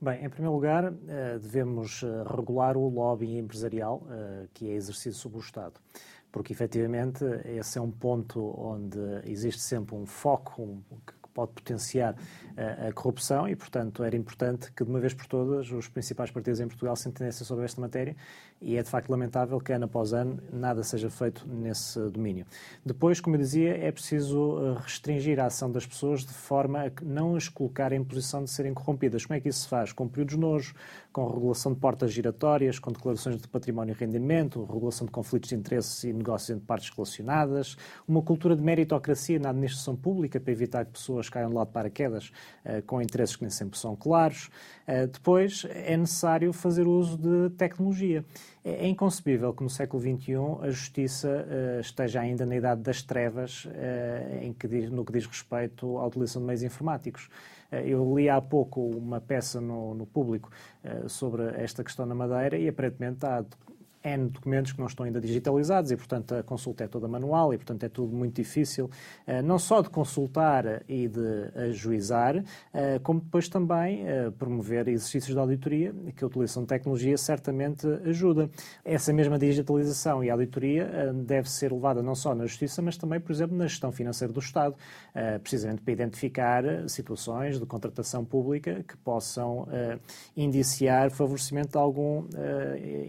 Bem, 0.00 0.24
em 0.24 0.28
primeiro 0.28 0.54
lugar, 0.54 0.94
eh, 1.08 1.38
devemos 1.40 2.04
regular 2.24 2.76
o 2.76 2.88
lobby 2.88 3.36
empresarial 3.36 4.06
que 4.54 4.70
é 4.70 4.74
exercido 4.74 5.16
sobre 5.16 5.38
o 5.38 5.40
Estado 5.40 5.80
porque 6.30 6.52
efetivamente 6.52 7.24
esse 7.44 7.78
é 7.78 7.80
um 7.80 7.90
ponto 7.90 8.40
onde 8.56 8.98
existe 9.24 9.60
sempre 9.60 9.96
um 9.96 10.06
foco 10.06 10.62
um, 10.62 10.82
pode 11.38 11.52
potenciar 11.52 12.16
a, 12.56 12.88
a, 12.88 12.92
corrupção 12.92 13.48
e, 13.48 13.54
portanto, 13.54 14.02
era 14.02 14.16
importante 14.16 14.72
que, 14.72 14.82
de 14.82 14.90
uma 14.90 14.98
vez 14.98 15.14
por 15.14 15.26
todas, 15.26 15.70
os 15.70 15.86
principais 15.86 16.32
partidos 16.32 16.58
em 16.58 16.66
Portugal 16.66 16.96
se 16.96 17.08
entendessem 17.08 17.46
sobre 17.46 17.64
esta 17.64 17.80
matéria 17.80 18.16
e 18.60 18.76
é, 18.76 18.82
de 18.82 18.90
facto, 18.90 19.08
lamentável 19.08 19.60
que, 19.60 19.72
ano 19.72 19.84
após 19.84 20.12
ano, 20.12 20.42
nada 20.52 20.82
seja 20.82 21.08
feito 21.08 21.46
nesse 21.46 22.00
domínio. 22.10 22.44
Depois, 22.84 23.20
como 23.20 23.36
eu 23.36 23.40
dizia, 23.40 23.76
é 23.76 23.92
preciso 23.92 24.58
eh, 24.58 24.80
restringir 24.82 25.38
a 25.38 25.46
ação 25.46 25.70
das 25.70 25.86
pessoas 25.86 26.24
de 26.24 26.32
forma 26.32 26.86
a 26.86 26.90
não 27.04 27.36
as 27.36 27.48
colocar 27.48 27.92
em 27.92 28.02
posição 28.02 28.42
de 28.42 28.50
serem 28.50 28.74
corrompidas. 28.74 29.24
Como 29.24 29.36
é 29.36 29.40
que 29.40 29.48
isso 29.48 29.60
se 29.60 29.68
faz? 29.68 29.92
Com 29.92 30.08
períodos 30.08 30.34
nojo, 30.34 30.74
com 31.12 31.28
regulação 31.28 31.72
de 31.72 31.78
portas 31.78 32.12
giratórias, 32.12 32.80
com 32.80 32.90
declarações 32.90 33.36
de 33.40 33.46
património 33.46 33.92
e 33.92 33.96
rendimento, 33.96 34.64
regulação 34.64 35.06
de 35.06 35.12
conflitos 35.12 35.50
de 35.50 35.54
interesses 35.54 36.02
e 36.02 36.12
negócios 36.12 36.50
entre 36.50 36.66
partes 36.66 36.90
relacionadas, 36.90 37.76
uma 38.08 38.22
cultura 38.22 38.56
de 38.56 38.62
meritocracia 38.62 39.38
na 39.38 39.50
administração 39.50 39.94
pública 39.94 40.40
para 40.40 40.52
evitar 40.52 40.84
que 40.84 40.92
pessoas 40.92 41.27
caiam 41.28 41.48
de 41.48 41.54
lado 41.54 41.68
de 41.68 41.72
paraquedas 41.72 42.32
uh, 42.64 42.82
com 42.86 43.00
interesses 43.00 43.36
que 43.36 43.42
nem 43.42 43.50
sempre 43.50 43.78
são 43.78 43.94
claros. 43.96 44.50
Uh, 44.86 45.06
depois, 45.06 45.66
é 45.70 45.96
necessário 45.96 46.52
fazer 46.52 46.86
uso 46.86 47.16
de 47.16 47.50
tecnologia. 47.56 48.24
É, 48.64 48.84
é 48.84 48.88
inconcebível 48.88 49.52
que 49.52 49.62
no 49.62 49.70
século 49.70 50.02
XXI 50.02 50.34
a 50.62 50.70
justiça 50.70 51.28
uh, 51.28 51.80
esteja 51.80 52.20
ainda 52.20 52.44
na 52.44 52.56
idade 52.56 52.82
das 52.82 53.02
trevas 53.02 53.66
em 54.42 54.52
que 54.52 54.66
diz, 54.68 54.90
no 54.90 55.04
que 55.04 55.12
diz 55.12 55.26
respeito 55.26 55.98
à 55.98 56.06
utilização 56.06 56.42
de 56.42 56.46
meios 56.46 56.62
informáticos. 56.62 57.28
Eu 57.70 58.16
li 58.16 58.28
há 58.28 58.40
pouco 58.40 58.80
uma 58.80 59.20
peça 59.20 59.60
no, 59.60 59.94
no 59.94 60.06
público 60.06 60.50
sobre 61.06 61.42
esta 61.62 61.84
questão 61.84 62.06
na 62.06 62.14
Madeira 62.14 62.56
e 62.56 62.66
aparentemente 62.66 63.26
há 63.26 63.44
N 64.16 64.28
documentos 64.28 64.72
que 64.72 64.78
não 64.78 64.86
estão 64.86 65.04
ainda 65.04 65.20
digitalizados 65.20 65.90
e, 65.90 65.96
portanto, 65.96 66.34
a 66.34 66.42
consulta 66.42 66.84
é 66.84 66.88
toda 66.88 67.06
manual 67.06 67.52
e, 67.52 67.58
portanto, 67.58 67.84
é 67.84 67.88
tudo 67.88 68.14
muito 68.14 68.34
difícil, 68.36 68.90
eh, 69.26 69.42
não 69.42 69.58
só 69.58 69.82
de 69.82 69.90
consultar 69.90 70.82
e 70.88 71.08
de 71.08 71.50
ajuizar, 71.68 72.42
eh, 72.72 72.98
como 73.02 73.20
depois 73.20 73.48
também 73.48 74.06
eh, 74.06 74.30
promover 74.30 74.88
exercícios 74.88 75.34
de 75.34 75.38
auditoria, 75.38 75.94
que 76.16 76.24
a 76.24 76.26
utilização 76.26 76.62
de 76.62 76.68
tecnologia 76.68 77.16
certamente 77.16 77.86
ajuda. 78.04 78.50
Essa 78.84 79.12
mesma 79.12 79.38
digitalização 79.38 80.24
e 80.24 80.30
auditoria 80.30 81.12
deve 81.14 81.50
ser 81.50 81.72
levada 81.72 82.02
não 82.02 82.14
só 82.14 82.34
na 82.34 82.46
Justiça, 82.46 82.80
mas 82.82 82.96
também, 82.96 83.20
por 83.20 83.32
exemplo, 83.32 83.56
na 83.56 83.66
gestão 83.66 83.92
financeira 83.92 84.32
do 84.32 84.40
Estado, 84.40 84.74
precisamente 85.42 85.82
para 85.82 85.92
identificar 85.92 86.88
situações 86.88 87.58
de 87.58 87.66
contratação 87.66 88.24
pública 88.24 88.84
que 88.86 88.96
possam 88.96 89.66
indiciar 90.36 91.10
favorecimento 91.10 91.70
de 91.70 91.78
algum 91.78 92.26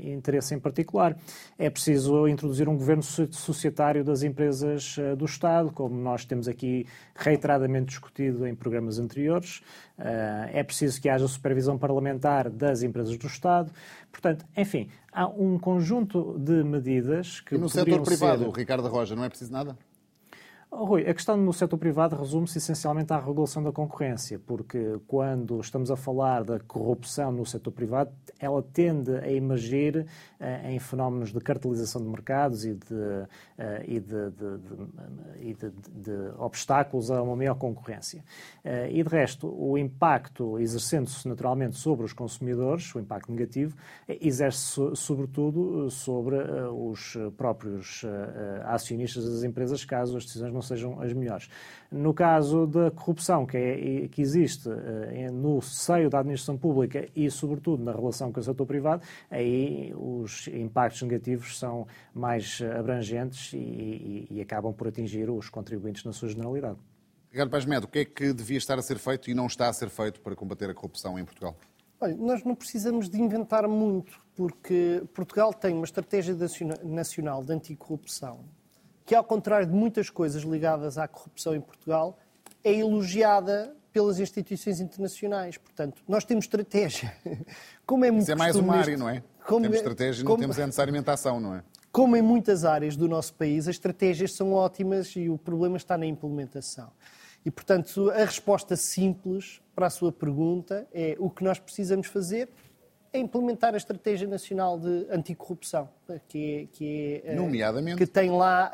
interesse 0.03 0.53
em 0.53 0.59
particular 0.59 0.88
particular. 0.89 1.15
É 1.57 1.69
preciso 1.69 2.27
introduzir 2.27 2.67
um 2.67 2.75
governo 2.75 3.03
societário 3.03 4.03
das 4.03 4.23
empresas 4.23 4.95
eh, 4.97 5.15
do 5.15 5.25
Estado, 5.25 5.71
como 5.71 5.95
nós 5.95 6.25
temos 6.25 6.47
aqui 6.47 6.87
reiteradamente 7.15 7.87
discutido 7.87 8.47
em 8.47 8.55
programas 8.55 8.97
anteriores. 8.97 9.61
Eh, 9.97 10.49
é 10.53 10.63
preciso 10.63 10.99
que 10.99 11.07
haja 11.07 11.27
supervisão 11.27 11.77
parlamentar 11.77 12.49
das 12.49 12.81
empresas 12.81 13.17
do 13.17 13.27
Estado. 13.27 13.71
Portanto, 14.11 14.45
enfim, 14.57 14.89
há 15.11 15.27
um 15.27 15.59
conjunto 15.59 16.37
de 16.39 16.63
medidas 16.63 17.39
que. 17.41 17.55
E 17.55 17.57
no 17.57 17.69
setor 17.69 18.01
privado, 18.01 18.45
ser... 18.45 18.59
Ricardo 18.59 18.87
Roja, 18.87 19.15
não 19.15 19.23
é 19.23 19.29
preciso 19.29 19.51
nada? 19.51 19.77
Oh, 20.71 20.85
Rui, 20.85 21.01
a 21.09 21.13
questão 21.15 21.35
no 21.35 21.51
setor 21.51 21.79
privado 21.79 22.15
resume-se 22.15 22.59
essencialmente 22.59 23.11
à 23.11 23.19
regulação 23.19 23.63
da 23.63 23.71
concorrência, 23.71 24.37
porque 24.37 24.99
quando 25.07 25.59
estamos 25.59 25.89
a 25.89 25.95
falar 25.95 26.43
da 26.43 26.59
corrupção 26.59 27.31
no 27.31 27.43
setor 27.43 27.71
privado, 27.71 28.11
ela 28.39 28.61
tende 28.61 29.17
a 29.17 29.31
emergir 29.31 30.05
uh, 30.39 30.67
em 30.67 30.77
fenómenos 30.77 31.33
de 31.33 31.39
cartelização 31.39 32.03
de 32.03 32.07
mercados 32.07 32.65
e 32.65 32.75
de, 32.75 32.93
uh, 32.93 33.27
e 33.83 33.99
de, 33.99 34.29
de, 34.29 35.55
de, 35.55 35.71
de, 35.71 36.11
obstáculos 36.37 37.09
a 37.09 37.19
uma 37.23 37.35
maior 37.35 37.55
concorrência. 37.55 38.23
Uh, 38.63 38.91
e 38.91 39.01
de 39.01 39.09
resto, 39.09 39.47
o 39.47 39.75
impacto 39.75 40.59
exercendo-se 40.59 41.27
naturalmente 41.27 41.77
sobre 41.77 42.05
os 42.05 42.13
consumidores, 42.13 42.93
o 42.93 42.99
impacto 42.99 43.31
negativo, 43.31 43.75
exerce-se 44.07 44.95
sobretudo 44.95 45.89
sobre 45.89 46.35
os 46.71 47.17
próprios 47.35 48.03
acionistas 48.65 49.27
das 49.27 49.43
empresas, 49.43 49.83
caso 49.83 50.15
as 50.15 50.25
decisões 50.25 50.53
não 50.53 50.58
sejam 50.61 51.01
as 51.01 51.13
melhores. 51.13 51.49
No 51.91 52.13
caso 52.13 52.67
da 52.67 52.91
corrupção 52.91 53.45
que, 53.45 53.57
é, 53.57 54.07
que 54.07 54.21
existe 54.21 54.69
eh, 54.69 55.31
no 55.31 55.61
seio 55.61 56.09
da 56.09 56.19
administração 56.19 56.57
pública 56.57 57.07
e, 57.15 57.29
sobretudo, 57.31 57.83
na 57.83 57.91
relação 57.91 58.31
com 58.31 58.39
o 58.39 58.43
setor 58.43 58.65
privado, 58.65 59.01
aí 59.29 59.93
os 59.95 60.47
impactos 60.47 61.01
negativos 61.01 61.57
são 61.57 61.87
mais 62.13 62.61
abrangentes 62.77 63.53
e, 63.53 63.57
e, 63.57 64.27
e 64.31 64.41
acabam 64.41 64.73
por 64.73 64.87
atingir 64.87 65.29
os 65.29 65.49
contribuintes 65.49 66.03
na 66.03 66.13
sua 66.13 66.29
generalidade. 66.29 66.77
Ricardo 67.31 67.51
Paz 67.51 67.65
Medo, 67.65 67.85
o 67.85 67.87
que 67.87 67.99
é 67.99 68.05
que 68.05 68.33
devia 68.33 68.57
estar 68.57 68.77
a 68.79 68.81
ser 68.81 68.97
feito 68.97 69.29
e 69.29 69.33
não 69.33 69.45
está 69.45 69.69
a 69.69 69.73
ser 69.73 69.89
feito 69.89 70.19
para 70.19 70.35
combater 70.35 70.69
a 70.69 70.73
corrupção 70.73 71.17
em 71.19 71.23
Portugal? 71.23 71.55
Olha, 72.01 72.15
nós 72.15 72.43
não 72.43 72.55
precisamos 72.55 73.09
de 73.09 73.21
inventar 73.21 73.67
muito, 73.67 74.19
porque 74.35 75.03
Portugal 75.13 75.53
tem 75.53 75.75
uma 75.75 75.83
estratégia 75.83 76.35
nacional 76.83 77.43
de 77.43 77.53
anticorrupção 77.53 78.45
que, 79.09 79.15
ao 79.15 79.23
contrário 79.23 79.65
de 79.65 79.73
muitas 79.73 80.07
coisas 80.07 80.43
ligadas 80.43 80.95
à 80.99 81.07
corrupção 81.07 81.55
em 81.55 81.59
Portugal, 81.59 82.19
é 82.63 82.71
elogiada 82.71 83.75
pelas 83.91 84.19
instituições 84.19 84.79
internacionais. 84.79 85.57
Portanto, 85.57 86.03
nós 86.07 86.23
temos 86.23 86.45
estratégia. 86.45 87.11
Como 87.87 88.05
é 88.05 88.11
muito 88.11 88.21
Isso 88.21 88.31
é 88.33 88.35
mais 88.35 88.55
uma 88.55 88.75
área, 88.75 88.95
não 88.95 89.09
é? 89.09 89.23
Como, 89.47 89.61
temos 89.61 89.77
é- 89.77 89.79
estratégia 89.79 90.21
e 90.21 90.23
não 90.23 90.37
temos 90.37 90.59
é 90.59 90.65
necessariamente 90.67 91.09
ação, 91.09 91.39
não 91.39 91.55
é? 91.55 91.63
Como 91.91 92.15
em 92.15 92.21
muitas 92.21 92.63
áreas 92.63 92.95
do 92.95 93.07
nosso 93.07 93.33
país, 93.33 93.67
as 93.67 93.77
estratégias 93.77 94.31
são 94.33 94.53
ótimas 94.53 95.07
e 95.15 95.27
o 95.27 95.39
problema 95.39 95.77
está 95.77 95.97
na 95.97 96.05
implementação. 96.05 96.91
E, 97.43 97.49
portanto, 97.49 98.11
a 98.11 98.23
resposta 98.25 98.75
simples 98.75 99.59
para 99.73 99.87
a 99.87 99.89
sua 99.89 100.11
pergunta 100.11 100.87
é 100.93 101.15
o 101.17 101.31
que 101.31 101.43
nós 101.43 101.57
precisamos 101.57 102.05
fazer 102.05 102.47
é 103.11 103.19
implementar 103.19 103.73
a 103.73 103.77
Estratégia 103.77 104.27
Nacional 104.27 104.79
de 104.79 105.07
Anticorrupção, 105.09 105.89
que, 106.27 106.53
é, 106.53 106.67
que, 106.71 107.21
é, 107.25 107.31
eh, 107.31 107.35
Nomeadamente. 107.35 107.97
que 107.97 108.07
tem 108.07 108.29
lá. 108.29 108.71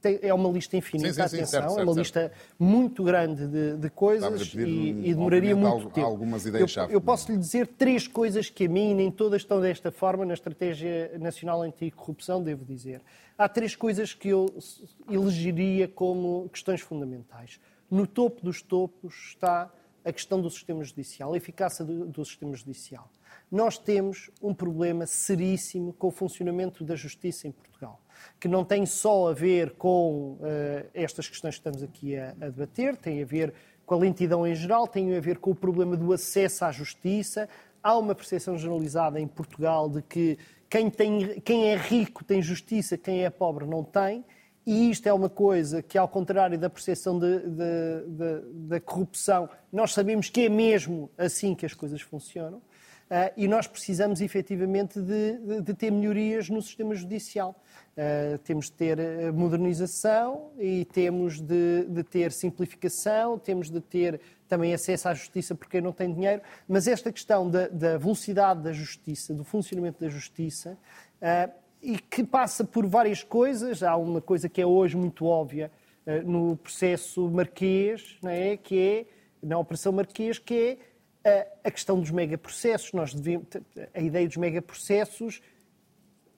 Tem, 0.00 0.18
é 0.20 0.34
uma 0.34 0.50
lista 0.50 0.76
infinita, 0.76 1.08
sim, 1.08 1.14
sim, 1.14 1.28
sim, 1.28 1.36
atenção, 1.36 1.46
certo, 1.46 1.68
certo, 1.68 1.80
é 1.80 1.84
uma 1.84 1.94
certo. 1.94 1.98
lista 1.98 2.32
muito 2.58 3.04
grande 3.04 3.46
de, 3.46 3.76
de 3.76 3.88
coisas 3.88 4.52
e, 4.52 4.58
e, 4.58 5.14
demoraria 5.14 5.54
muito 5.54 5.90
tempo. 5.90 6.06
Algumas 6.06 6.44
ideias 6.44 6.76
eu, 6.76 6.86
eu 6.90 7.00
posso 7.00 7.30
lhe 7.30 7.38
dizer 7.38 7.68
três 7.68 8.08
coisas 8.08 8.50
que 8.50 8.64
a 8.66 8.68
mim 8.68 8.94
nem 8.94 9.12
todas 9.12 9.42
estão 9.42 9.60
desta 9.60 9.92
forma 9.92 10.24
na 10.26 10.34
Estratégia 10.34 11.16
Nacional 11.20 11.62
Anticorrupção, 11.62 12.42
devo 12.42 12.64
dizer. 12.64 13.00
Há 13.38 13.48
três 13.48 13.76
coisas 13.76 14.12
que 14.12 14.28
eu 14.28 14.52
elegeria 15.08 15.86
como 15.86 16.48
questões 16.48 16.80
fundamentais. 16.80 17.60
No 17.88 18.08
topo 18.08 18.42
dos 18.42 18.60
topos 18.62 19.14
está 19.28 19.70
a 20.04 20.12
questão 20.12 20.40
do 20.40 20.50
sistema 20.50 20.82
judicial, 20.82 21.32
a 21.32 21.36
eficácia 21.36 21.84
do, 21.84 22.06
do 22.06 22.24
sistema 22.24 22.56
judicial 22.56 23.08
nós 23.50 23.78
temos 23.78 24.30
um 24.42 24.52
problema 24.52 25.06
seríssimo 25.06 25.92
com 25.92 26.08
o 26.08 26.10
funcionamento 26.10 26.84
da 26.84 26.96
justiça 26.96 27.46
em 27.46 27.52
Portugal, 27.52 28.00
que 28.40 28.48
não 28.48 28.64
tem 28.64 28.84
só 28.84 29.28
a 29.28 29.32
ver 29.32 29.72
com 29.72 30.32
uh, 30.32 30.88
estas 30.92 31.28
questões 31.28 31.54
que 31.54 31.60
estamos 31.60 31.82
aqui 31.82 32.16
a, 32.16 32.30
a 32.40 32.48
debater, 32.48 32.96
tem 32.96 33.22
a 33.22 33.26
ver 33.26 33.54
com 33.84 33.94
a 33.94 33.98
lentidão 33.98 34.46
em 34.46 34.54
geral, 34.54 34.88
tem 34.88 35.16
a 35.16 35.20
ver 35.20 35.38
com 35.38 35.52
o 35.52 35.54
problema 35.54 35.96
do 35.96 36.12
acesso 36.12 36.64
à 36.64 36.72
justiça. 36.72 37.48
Há 37.82 37.96
uma 37.96 38.16
percepção 38.16 38.58
generalizada 38.58 39.20
em 39.20 39.28
Portugal 39.28 39.88
de 39.88 40.02
que 40.02 40.36
quem, 40.68 40.90
tem, 40.90 41.40
quem 41.40 41.68
é 41.68 41.76
rico 41.76 42.24
tem 42.24 42.42
justiça, 42.42 42.98
quem 42.98 43.24
é 43.24 43.30
pobre 43.30 43.64
não 43.64 43.84
tem. 43.84 44.24
E 44.66 44.90
isto 44.90 45.06
é 45.06 45.12
uma 45.12 45.28
coisa 45.28 45.80
que, 45.80 45.96
ao 45.96 46.08
contrário 46.08 46.58
da 46.58 46.68
percepção 46.68 47.20
da 47.20 48.80
corrupção, 48.80 49.48
nós 49.72 49.92
sabemos 49.92 50.28
que 50.28 50.40
é 50.40 50.48
mesmo 50.48 51.08
assim 51.16 51.54
que 51.54 51.64
as 51.64 51.72
coisas 51.72 52.00
funcionam. 52.00 52.60
Uh, 53.06 53.30
e 53.36 53.46
nós 53.46 53.68
precisamos 53.68 54.20
efetivamente 54.20 55.00
de, 55.00 55.38
de, 55.38 55.60
de, 55.62 55.74
ter 55.74 55.92
melhorias 55.92 56.48
no 56.48 56.60
sistema 56.60 56.92
judicial. 56.92 57.54
Uh, 57.96 58.36
temos 58.38 58.66
de 58.66 58.72
ter 58.72 58.98
ah, 59.00 59.32
modernização 59.32 60.50
e 60.58 60.84
temos 60.86 61.40
de, 61.40 61.84
de, 61.84 62.02
ter 62.02 62.32
simplificação, 62.32 63.38
temos 63.38 63.70
de 63.70 63.80
ter 63.80 64.20
também 64.48 64.74
acesso 64.74 65.08
à 65.08 65.14
justiça 65.14 65.54
por 65.54 65.68
quem 65.68 65.80
não 65.80 65.92
tem 65.92 66.12
dinheiro, 66.12 66.42
mas 66.68 66.88
esta 66.88 67.12
questão 67.12 67.48
da, 67.48 67.68
da 67.68 67.96
velocidade 67.96 68.62
da 68.62 68.72
justiça, 68.72 69.32
do 69.32 69.44
funcionamento 69.44 70.00
da 70.00 70.10
justiça, 70.10 70.76
uh, 71.22 71.52
e 71.80 71.98
que 71.98 72.24
passa 72.24 72.64
por 72.64 72.84
várias 72.86 73.22
coisas, 73.22 73.84
há 73.84 73.96
uma 73.96 74.20
coisa 74.20 74.48
que 74.48 74.60
é 74.60 74.66
hoje 74.66 74.96
muito 74.96 75.26
óbvia 75.26 75.70
no 76.24 76.56
processo 76.56 77.28
marquês, 77.28 78.16
não 78.22 78.30
é? 78.30 78.56
que 78.56 78.78
é, 78.78 79.06
na 79.42 79.58
Operação 79.58 79.92
Marquês, 79.92 80.38
que 80.38 80.54
é 80.54 80.78
a 81.64 81.70
questão 81.70 81.98
dos 81.98 82.10
megaprocessos, 82.10 82.92
nós 82.92 83.14
a 83.94 84.00
ideia 84.00 84.26
dos 84.26 84.36
megaprocessos 84.36 85.40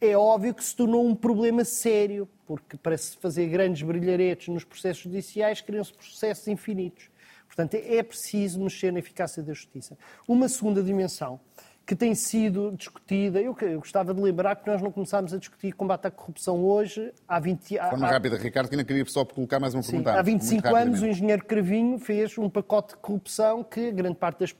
é 0.00 0.16
óbvio 0.16 0.54
que 0.54 0.64
se 0.64 0.74
tornou 0.74 1.06
um 1.06 1.14
problema 1.14 1.64
sério, 1.64 2.28
porque 2.46 2.76
para 2.76 2.96
se 2.96 3.16
fazer 3.16 3.48
grandes 3.48 3.82
brilharetes 3.82 4.48
nos 4.48 4.64
processos 4.64 5.02
judiciais 5.02 5.60
criam-se 5.60 5.92
processos 5.92 6.46
infinitos. 6.48 7.10
Portanto, 7.46 7.74
é 7.74 8.02
preciso 8.02 8.60
mexer 8.60 8.92
na 8.92 9.00
eficácia 9.00 9.42
da 9.42 9.52
justiça. 9.52 9.98
Uma 10.26 10.48
segunda 10.48 10.82
dimensão 10.82 11.40
que 11.88 11.96
tem 11.96 12.14
sido 12.14 12.70
discutida. 12.76 13.40
Eu, 13.40 13.56
eu, 13.62 13.78
gostava 13.78 14.12
de 14.12 14.20
lembrar 14.20 14.56
que 14.56 14.66
nós 14.70 14.82
não 14.82 14.92
começámos 14.92 15.32
a 15.32 15.38
discutir 15.38 15.72
combate 15.72 16.06
à 16.06 16.10
corrupção 16.10 16.62
hoje, 16.62 17.10
há 17.26 17.40
20 17.40 17.78
anos. 17.78 17.90
Forma 17.92 18.08
rápida, 18.08 18.36
Ricardo, 18.36 18.68
que 18.68 18.74
ainda 18.74 18.84
queria 18.84 19.06
só 19.06 19.24
colocar 19.24 19.58
mais 19.58 19.72
uma 19.72 19.82
Sim, 19.82 19.92
pergunta. 19.92 20.12
Há 20.12 20.20
25 20.20 20.76
anos, 20.76 21.00
o 21.00 21.06
engenheiro 21.06 21.42
Cravinho 21.46 21.98
fez 21.98 22.36
um 22.36 22.50
pacote 22.50 22.88
de 22.90 22.98
corrupção 22.98 23.64
que 23.64 23.90
grande 23.90 24.16
parte 24.16 24.40
das 24.40 24.52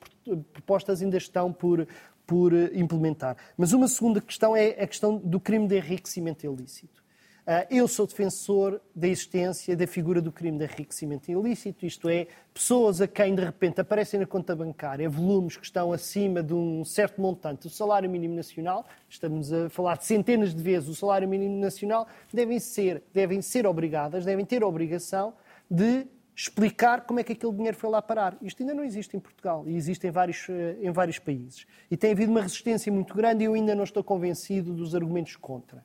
propostas 0.55 1.03
ainda 1.03 1.19
estão 1.19 1.53
por, 1.53 1.87
por 2.27 2.55
implementar. 2.75 3.37
Mas 3.59 3.75
uma 3.75 3.89
segunda 3.89 4.23
questão 4.23 4.57
é 4.57 4.71
a 4.71 4.87
questão 4.87 5.19
do 5.19 5.39
crime 5.39 5.69
de 5.69 5.77
enriquecimento 5.77 6.47
ilícito. 6.47 7.03
Ah, 7.51 7.67
eu 7.71 7.89
sou 7.89 8.07
defensor 8.07 8.79
da 8.95 9.09
existência 9.09 9.75
da 9.75 9.87
figura 9.87 10.21
do 10.21 10.31
crime 10.31 10.59
de 10.59 10.65
enriquecimento 10.65 11.31
ilícito, 11.31 11.87
isto 11.87 12.07
é, 12.07 12.27
pessoas 12.53 13.01
a 13.01 13.09
quem 13.09 13.35
de 13.35 13.43
repente 13.43 13.81
aparecem 13.81 14.21
na 14.21 14.27
conta 14.27 14.55
bancária 14.55 15.09
volumes 15.09 15.57
que 15.57 15.65
estão 15.65 15.91
acima 15.91 16.43
de 16.43 16.53
um 16.53 16.85
certo 16.85 17.23
montante 17.23 17.63
do 17.63 17.71
salário 17.71 18.11
mínimo 18.11 18.35
nacional, 18.35 18.85
estamos 19.09 19.51
a 19.51 19.71
falar 19.71 19.97
de 19.97 20.05
centenas 20.05 20.55
de 20.55 20.63
vezes 20.63 20.91
o 20.91 20.95
salário 20.95 21.27
mínimo 21.27 21.59
nacional, 21.59 22.07
devem 22.31 22.61
ser, 22.61 23.03
devem 23.15 23.41
ser 23.41 23.67
obrigadas, 23.67 24.27
devem 24.27 24.45
ter 24.45 24.63
a 24.63 24.67
obrigação 24.67 25.33
de 25.71 26.07
explicar 26.39 27.01
como 27.01 27.19
é 27.19 27.25
que 27.25 27.33
aquele 27.33 27.53
dinheiro 27.53 27.77
foi 27.77 27.91
lá 27.91 28.01
parar. 28.01 28.37
Isto 28.41 28.63
ainda 28.63 28.73
não 28.73 28.85
existe 28.85 29.17
em 29.17 29.19
Portugal 29.19 29.65
e 29.67 29.75
existe 29.75 30.07
em 30.07 30.11
vários, 30.13 30.47
eh, 30.49 30.77
em 30.81 30.93
vários 30.93 31.19
países. 31.19 31.67
E 31.91 31.97
tem 31.97 32.13
havido 32.13 32.31
uma 32.31 32.41
resistência 32.41 32.93
muito 32.93 33.13
grande 33.13 33.43
e 33.43 33.47
eu 33.47 33.55
ainda 33.55 33.75
não 33.75 33.83
estou 33.83 34.05
convencido 34.05 34.73
dos 34.73 34.95
argumentos 34.95 35.35
contra. 35.35 35.83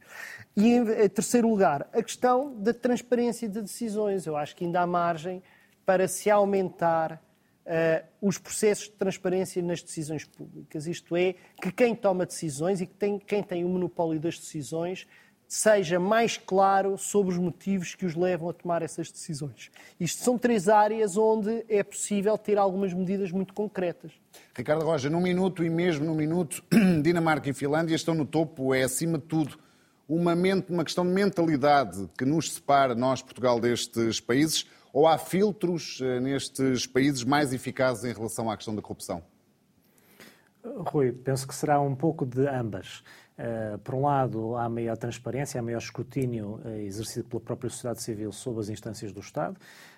E 0.56 0.76
em 0.76 1.10
terceiro 1.10 1.50
lugar, 1.50 1.90
a 1.92 2.04
questão 2.04 2.54
da 2.62 2.72
transparência 2.72 3.50
de 3.50 3.64
decisões. 3.64 4.28
Eu 4.28 4.38
acho 4.38 4.56
que 4.56 4.64
ainda 4.64 4.82
há 4.82 4.86
margem 4.86 5.42
para 5.88 6.08
se 6.08 6.30
aumentar 6.30 7.14
uh, 7.66 8.06
os 8.22 8.38
processos 8.38 8.86
de 8.86 8.92
transparência 8.92 9.60
nas 9.60 9.82
decisões 9.82 10.24
públicas. 10.24 10.86
Isto 10.86 11.16
é, 11.16 11.34
que 11.60 11.72
quem 11.72 11.96
toma 11.96 12.28
decisões 12.28 12.80
e 12.80 12.86
que 12.86 12.94
tem, 12.94 13.18
quem 13.18 13.42
tem 13.42 13.66
o 13.66 13.70
monopólio 13.70 14.20
das 14.20 14.38
decisões 14.38 15.08
seja 15.48 16.00
mais 16.00 16.38
claro 16.38 16.98
sobre 16.98 17.34
os 17.34 17.38
motivos 17.38 17.96
que 17.96 18.06
os 18.06 18.16
levam 18.16 18.50
a 18.50 18.54
tomar 18.54 18.82
essas 18.82 19.12
decisões. 19.12 19.72
Isto 20.00 20.24
são 20.24 20.38
três 20.38 20.68
áreas 20.68 21.16
onde 21.16 21.64
é 21.70 21.84
possível 21.84 22.38
ter 22.38 22.58
algumas 22.58 22.94
medidas 22.94 23.32
muito 23.32 23.54
concretas. 23.54 24.12
Ricardo 24.56 24.84
Roja, 24.84 25.10
num 25.10 25.22
minuto 25.22 25.64
e 25.64 25.70
mesmo 25.70 26.06
num 26.06 26.16
minuto, 26.16 26.64
Dinamarca 27.04 27.50
e 27.50 27.54
Finlândia 27.54 27.96
estão 27.96 28.16
no 28.16 28.26
topo, 28.26 28.74
é 28.74 28.84
acima 28.84 29.18
de 29.18 29.26
tudo 29.26 29.60
uma, 30.08 30.34
uma 30.70 30.84
questão 30.84 31.06
de 31.06 31.12
mentalidade 31.12 32.10
que 32.18 32.26
nos 32.26 32.54
separa, 32.54 32.94
nós, 32.94 33.22
Portugal, 33.22 33.60
destes 33.60 34.20
países, 34.20 34.68
ou 34.92 35.08
há 35.08 35.18
filtros 35.18 36.00
eh, 36.02 36.20
nestes 36.20 36.86
países 36.86 37.24
mais 37.24 37.52
eficazes 37.52 38.04
em 38.04 38.14
relação 38.14 38.50
à 38.50 38.56
questão 38.56 38.76
da 38.76 38.82
corrupção? 38.82 39.24
Rui, 40.64 41.12
penso 41.12 41.48
que 41.48 41.54
será 41.54 41.82
um 41.82 41.96
pouco 41.96 42.26
de 42.26 42.48
ambas. 42.48 43.04
Uh, 43.34 43.80
por 43.80 43.96
um 43.96 44.02
lado, 44.04 44.56
há 44.56 44.70
maior 44.70 44.96
transparência, 44.96 45.60
há 45.60 45.64
maior 45.64 45.80
escrutínio 45.80 46.62
uh, 46.64 46.70
exercido 46.78 47.28
pela 47.28 47.42
própria 47.42 47.68
sociedade 47.68 48.04
civil 48.04 48.32
sobre 48.32 48.62
as 48.62 48.70
instâncias 48.70 49.12
do 49.12 49.22
Estado. 49.22 49.58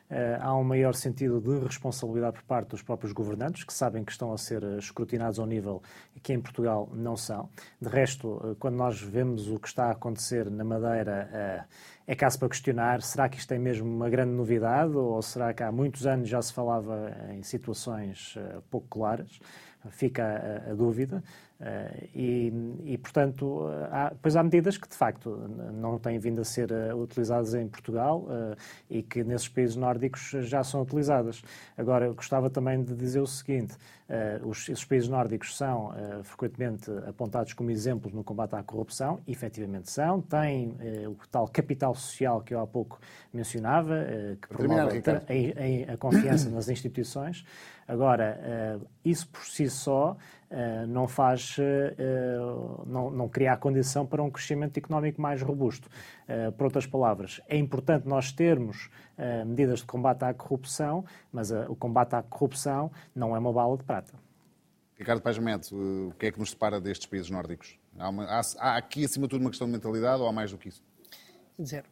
Uh, 0.10 0.40
há 0.40 0.56
um 0.56 0.64
maior 0.64 0.94
sentido 0.94 1.42
de 1.42 1.60
responsabilidade 1.60 2.38
por 2.38 2.44
parte 2.44 2.70
dos 2.70 2.82
próprios 2.82 3.12
governantes, 3.12 3.66
que 3.66 3.74
sabem 3.74 4.06
que 4.06 4.12
estão 4.12 4.32
a 4.32 4.38
ser 4.38 4.64
escrutinados 4.78 5.38
ao 5.38 5.46
nível 5.46 5.82
que 6.24 6.32
em 6.32 6.40
Portugal 6.40 6.90
não 6.94 7.18
são. 7.18 7.50
De 7.82 7.90
resto, 7.90 8.56
quando 8.58 8.76
nós 8.76 9.02
vemos 9.02 9.50
o 9.50 9.60
que 9.60 9.68
está 9.68 9.88
a 9.88 9.92
acontecer 9.92 10.50
na 10.50 10.64
Madeira, 10.64 11.68
é 12.08 12.16
caso 12.16 12.40
para 12.40 12.50
questionar: 12.50 13.02
será 13.02 13.28
que 13.28 13.38
isto 13.38 13.52
é 13.52 13.58
mesmo 13.58 13.88
uma 13.88 14.10
grande 14.10 14.32
novidade 14.32 14.96
ou 14.96 15.20
será 15.22 15.54
que 15.54 15.64
há 15.64 15.72
muitos 15.72 16.06
anos 16.06 16.30
já 16.30 16.42
se 16.42 16.54
falava 16.54 17.12
em 17.32 17.42
situações 17.42 18.38
pouco 18.70 18.88
claras? 18.88 19.40
Fica 19.90 20.64
a 20.70 20.74
dúvida. 20.74 21.24
Uh, 21.60 22.10
e, 22.14 22.54
e, 22.84 22.98
portanto, 22.98 23.66
há, 23.90 24.10
depois 24.10 24.36
há 24.36 24.44
medidas 24.44 24.78
que 24.78 24.90
de 24.90 24.96
facto 24.96 25.30
não 25.74 25.98
têm 25.98 26.20
vindo 26.20 26.42
a 26.42 26.44
ser 26.44 26.70
uh, 26.70 27.02
utilizadas 27.02 27.54
em 27.54 27.66
Portugal 27.66 28.26
uh, 28.28 28.58
e 28.90 29.02
que 29.02 29.24
nesses 29.24 29.48
países 29.48 29.78
nórdicos 29.78 30.32
já 30.42 30.66
são 30.66 30.82
utilizadas. 30.82 31.42
Agora, 31.78 32.08
eu 32.08 32.14
gostava 32.14 32.50
também 32.50 32.84
de 32.84 32.94
dizer 32.94 33.22
o 33.22 33.28
seguinte: 33.28 33.78
os, 34.44 34.68
esses 34.68 34.84
países 34.84 35.08
nórdicos 35.08 35.56
são 35.58 35.94
frequentemente 36.24 36.92
apontados 37.08 37.54
como 37.54 37.72
exemplos 37.72 38.14
no 38.14 38.24
combate 38.24 38.56
à 38.56 38.62
corrupção, 38.62 39.20
e 39.26 39.32
efetivamente 39.32 39.90
são, 39.90 40.22
têm 40.22 40.78
o 41.08 41.16
tal 41.32 41.48
capital 41.48 41.96
social 41.96 42.42
que 42.42 42.54
eu 42.54 42.60
há 42.60 42.68
pouco 42.68 43.00
mencionava, 43.34 44.06
que 44.42 44.48
promove 44.48 45.02
a, 45.08 45.92
a, 45.92 45.94
a 45.94 45.98
confiança 45.98 46.50
nas 46.50 46.70
instituições. 46.70 47.44
Agora, 47.88 48.80
isso 49.04 49.28
por 49.28 49.44
si 49.44 49.70
só 49.70 50.16
eh, 50.50 50.86
não 50.86 51.08
faz, 51.08 51.58
eh, 51.60 52.38
não, 52.86 53.10
não 53.10 53.28
cria 53.28 53.54
a 53.54 53.58
condição 53.58 54.06
para 54.06 54.22
um 54.22 54.30
crescimento 54.30 54.78
económico 54.78 55.22
mais 55.22 55.42
robusto. 55.42 55.90
Eh, 56.28 56.52
por 56.52 56.66
outras 56.66 56.86
palavras, 56.86 57.42
é 57.48 57.58
importante 57.58 58.08
nós 58.08 58.32
termos 58.32 58.90
medidas 59.46 59.80
de 59.80 59.86
combate 59.86 60.24
à 60.24 60.34
corrupção, 60.34 61.06
mas 61.32 61.50
o 61.50 61.76
combate 61.76 62.16
à 62.16 62.22
corrupção 62.22 62.92
não 63.16 63.34
é 63.34 63.40
uma 63.40 63.54
bala 63.54 63.78
de 63.78 63.84
prata. 63.86 64.14
Ricardo 64.98 65.22
Paz 65.22 65.38
o 65.72 66.12
que 66.20 66.26
é 66.26 66.32
que 66.32 66.38
nos 66.38 66.50
separa 66.50 66.82
destes 66.82 67.08
países 67.08 67.30
nórdicos? 67.30 67.80
Há, 67.98 68.10
uma, 68.10 68.26
há, 68.26 68.42
há, 68.60 68.76
aqui, 68.76 69.06
acima 69.06 69.26
de 69.26 69.32
tudo, 69.32 69.42
uma 69.42 69.50
questão 69.50 69.68
de 69.68 69.74
mentalidade 69.74 70.22
ou 70.22 70.28
há 70.28 70.34
mais 70.34 70.52
do 70.52 70.58
que 70.58 70.68
isso? 70.68 70.84
Quer 71.56 71.64
dizer, 71.64 71.86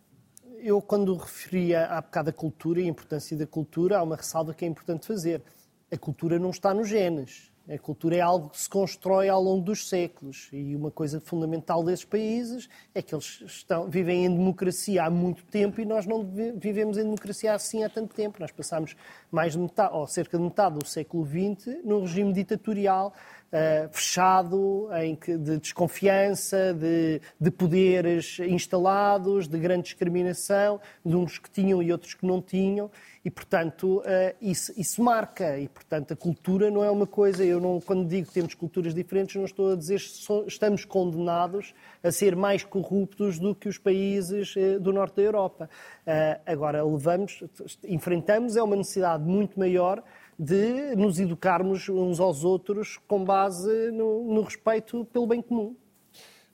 eu, 0.59 0.81
quando 0.81 1.15
referia 1.15 1.85
há 1.85 2.01
bocado 2.01 2.29
a 2.29 2.33
cultura 2.33 2.81
e 2.81 2.83
a 2.83 2.87
importância 2.87 3.37
da 3.37 3.47
cultura, 3.47 3.99
há 3.99 4.03
uma 4.03 4.17
ressalva 4.17 4.53
que 4.53 4.65
é 4.65 4.67
importante 4.67 5.07
fazer. 5.07 5.41
A 5.89 5.97
cultura 5.97 6.37
não 6.37 6.49
está 6.49 6.73
nos 6.73 6.89
genes. 6.89 7.52
A 7.69 7.77
cultura 7.77 8.17
é 8.17 8.19
algo 8.19 8.49
que 8.49 8.59
se 8.59 8.67
constrói 8.67 9.29
ao 9.29 9.41
longo 9.41 9.63
dos 9.63 9.87
séculos 9.87 10.49
e 10.51 10.75
uma 10.75 10.91
coisa 10.91 11.21
fundamental 11.21 11.81
desses 11.81 12.03
países 12.03 12.67
é 12.93 13.01
que 13.01 13.15
eles 13.15 13.41
estão, 13.45 13.89
vivem 13.89 14.25
em 14.25 14.35
democracia 14.35 15.05
há 15.05 15.09
muito 15.09 15.45
tempo 15.45 15.79
e 15.79 15.85
nós 15.85 16.05
não 16.05 16.29
vivemos 16.57 16.97
em 16.97 17.03
democracia 17.03 17.53
assim 17.53 17.81
há 17.85 17.89
tanto 17.89 18.13
tempo. 18.13 18.37
Nós 18.37 18.51
passamos 18.51 18.97
mais 19.31 19.53
de 19.53 19.59
metade, 19.59 19.95
ou 19.95 20.05
cerca 20.07 20.37
de 20.37 20.43
metade 20.43 20.77
do 20.77 20.85
século 20.85 21.25
XX 21.25 21.77
num 21.85 22.01
regime 22.01 22.33
ditatorial 22.33 23.13
uh, 23.53 23.89
fechado, 23.91 24.89
em 25.01 25.15
que, 25.15 25.37
de 25.37 25.57
desconfiança, 25.59 26.73
de, 26.73 27.21
de 27.39 27.51
poderes 27.51 28.39
instalados, 28.39 29.47
de 29.47 29.57
grande 29.59 29.83
discriminação, 29.83 30.81
de 31.05 31.15
uns 31.15 31.37
que 31.37 31.49
tinham 31.49 31.81
e 31.81 31.91
outros 31.91 32.15
que 32.15 32.25
não 32.25 32.41
tinham 32.41 32.89
e, 33.25 33.31
portanto, 33.31 33.99
uh, 33.99 34.35
isso, 34.41 34.73
isso, 34.75 35.01
marca. 35.01 35.57
E, 35.57 35.69
portanto, 35.69 36.11
a 36.11 36.15
cultura 36.15 36.69
não 36.69 36.83
é 36.83 36.91
uma 36.91 37.07
coisa. 37.07 37.43
Eu, 37.45 37.59
não, 37.59 37.79
quando 37.79 38.05
digo 38.05 38.27
que 38.27 38.33
temos 38.33 38.53
culturas 38.53 38.93
diferentes, 38.93 39.35
não 39.35 39.45
estou 39.45 39.71
a 39.71 39.75
dizer 39.75 39.99
que 39.99 40.47
estamos 40.47 40.83
condenados 40.83 41.73
a 42.03 42.11
ser 42.11 42.35
mais 42.35 42.65
corruptos 42.65 43.39
do 43.39 43.55
que 43.55 43.69
os 43.69 43.77
países 43.77 44.53
uh, 44.57 44.79
do 44.79 44.91
norte 44.91 45.15
da 45.15 45.21
Europa. 45.21 45.69
Agora, 46.45 46.83
levamos, 46.83 47.41
enfrentamos, 47.85 48.57
é 48.57 48.63
uma 48.63 48.75
necessidade 48.75 49.23
muito 49.23 49.57
maior 49.57 50.03
de 50.37 50.95
nos 50.95 51.19
educarmos 51.19 51.87
uns 51.89 52.19
aos 52.19 52.43
outros 52.43 52.99
com 53.07 53.23
base 53.23 53.91
no, 53.91 54.33
no 54.33 54.41
respeito 54.41 55.05
pelo 55.05 55.27
bem 55.27 55.41
comum. 55.41 55.75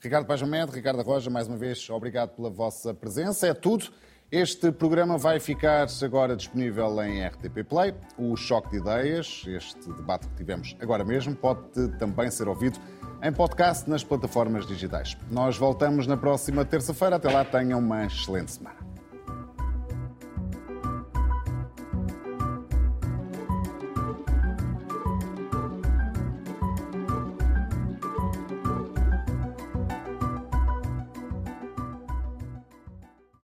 Ricardo 0.02 0.26
Pajamed, 0.26 0.72
Ricardo 0.72 1.02
Roja, 1.02 1.30
mais 1.30 1.48
uma 1.48 1.58
vez, 1.58 1.90
obrigado 1.90 2.30
pela 2.30 2.50
vossa 2.50 2.94
presença. 2.94 3.48
É 3.48 3.54
tudo. 3.54 3.92
Este 4.32 4.72
programa 4.72 5.18
vai 5.18 5.40
ficar 5.40 5.88
agora 6.04 6.36
disponível 6.36 7.02
em 7.04 7.26
RTP 7.26 7.64
Play. 7.68 7.96
O 8.18 8.36
Choque 8.36 8.70
de 8.70 8.78
Ideias, 8.78 9.44
este 9.48 9.92
debate 9.92 10.28
que 10.28 10.36
tivemos 10.36 10.76
agora 10.80 11.04
mesmo, 11.04 11.36
pode 11.36 11.90
também 11.98 12.30
ser 12.30 12.48
ouvido 12.48 12.80
em 13.24 13.34
podcast 13.34 13.90
nas 13.90 14.04
plataformas 14.04 14.68
digitais. 14.68 15.18
Nós 15.32 15.58
voltamos 15.58 16.06
na 16.06 16.16
próxima 16.16 16.64
terça-feira. 16.64 17.16
Até 17.16 17.30
lá, 17.30 17.44
tenham 17.44 17.80
uma 17.80 18.06
excelente 18.06 18.52
semana. 18.52 18.89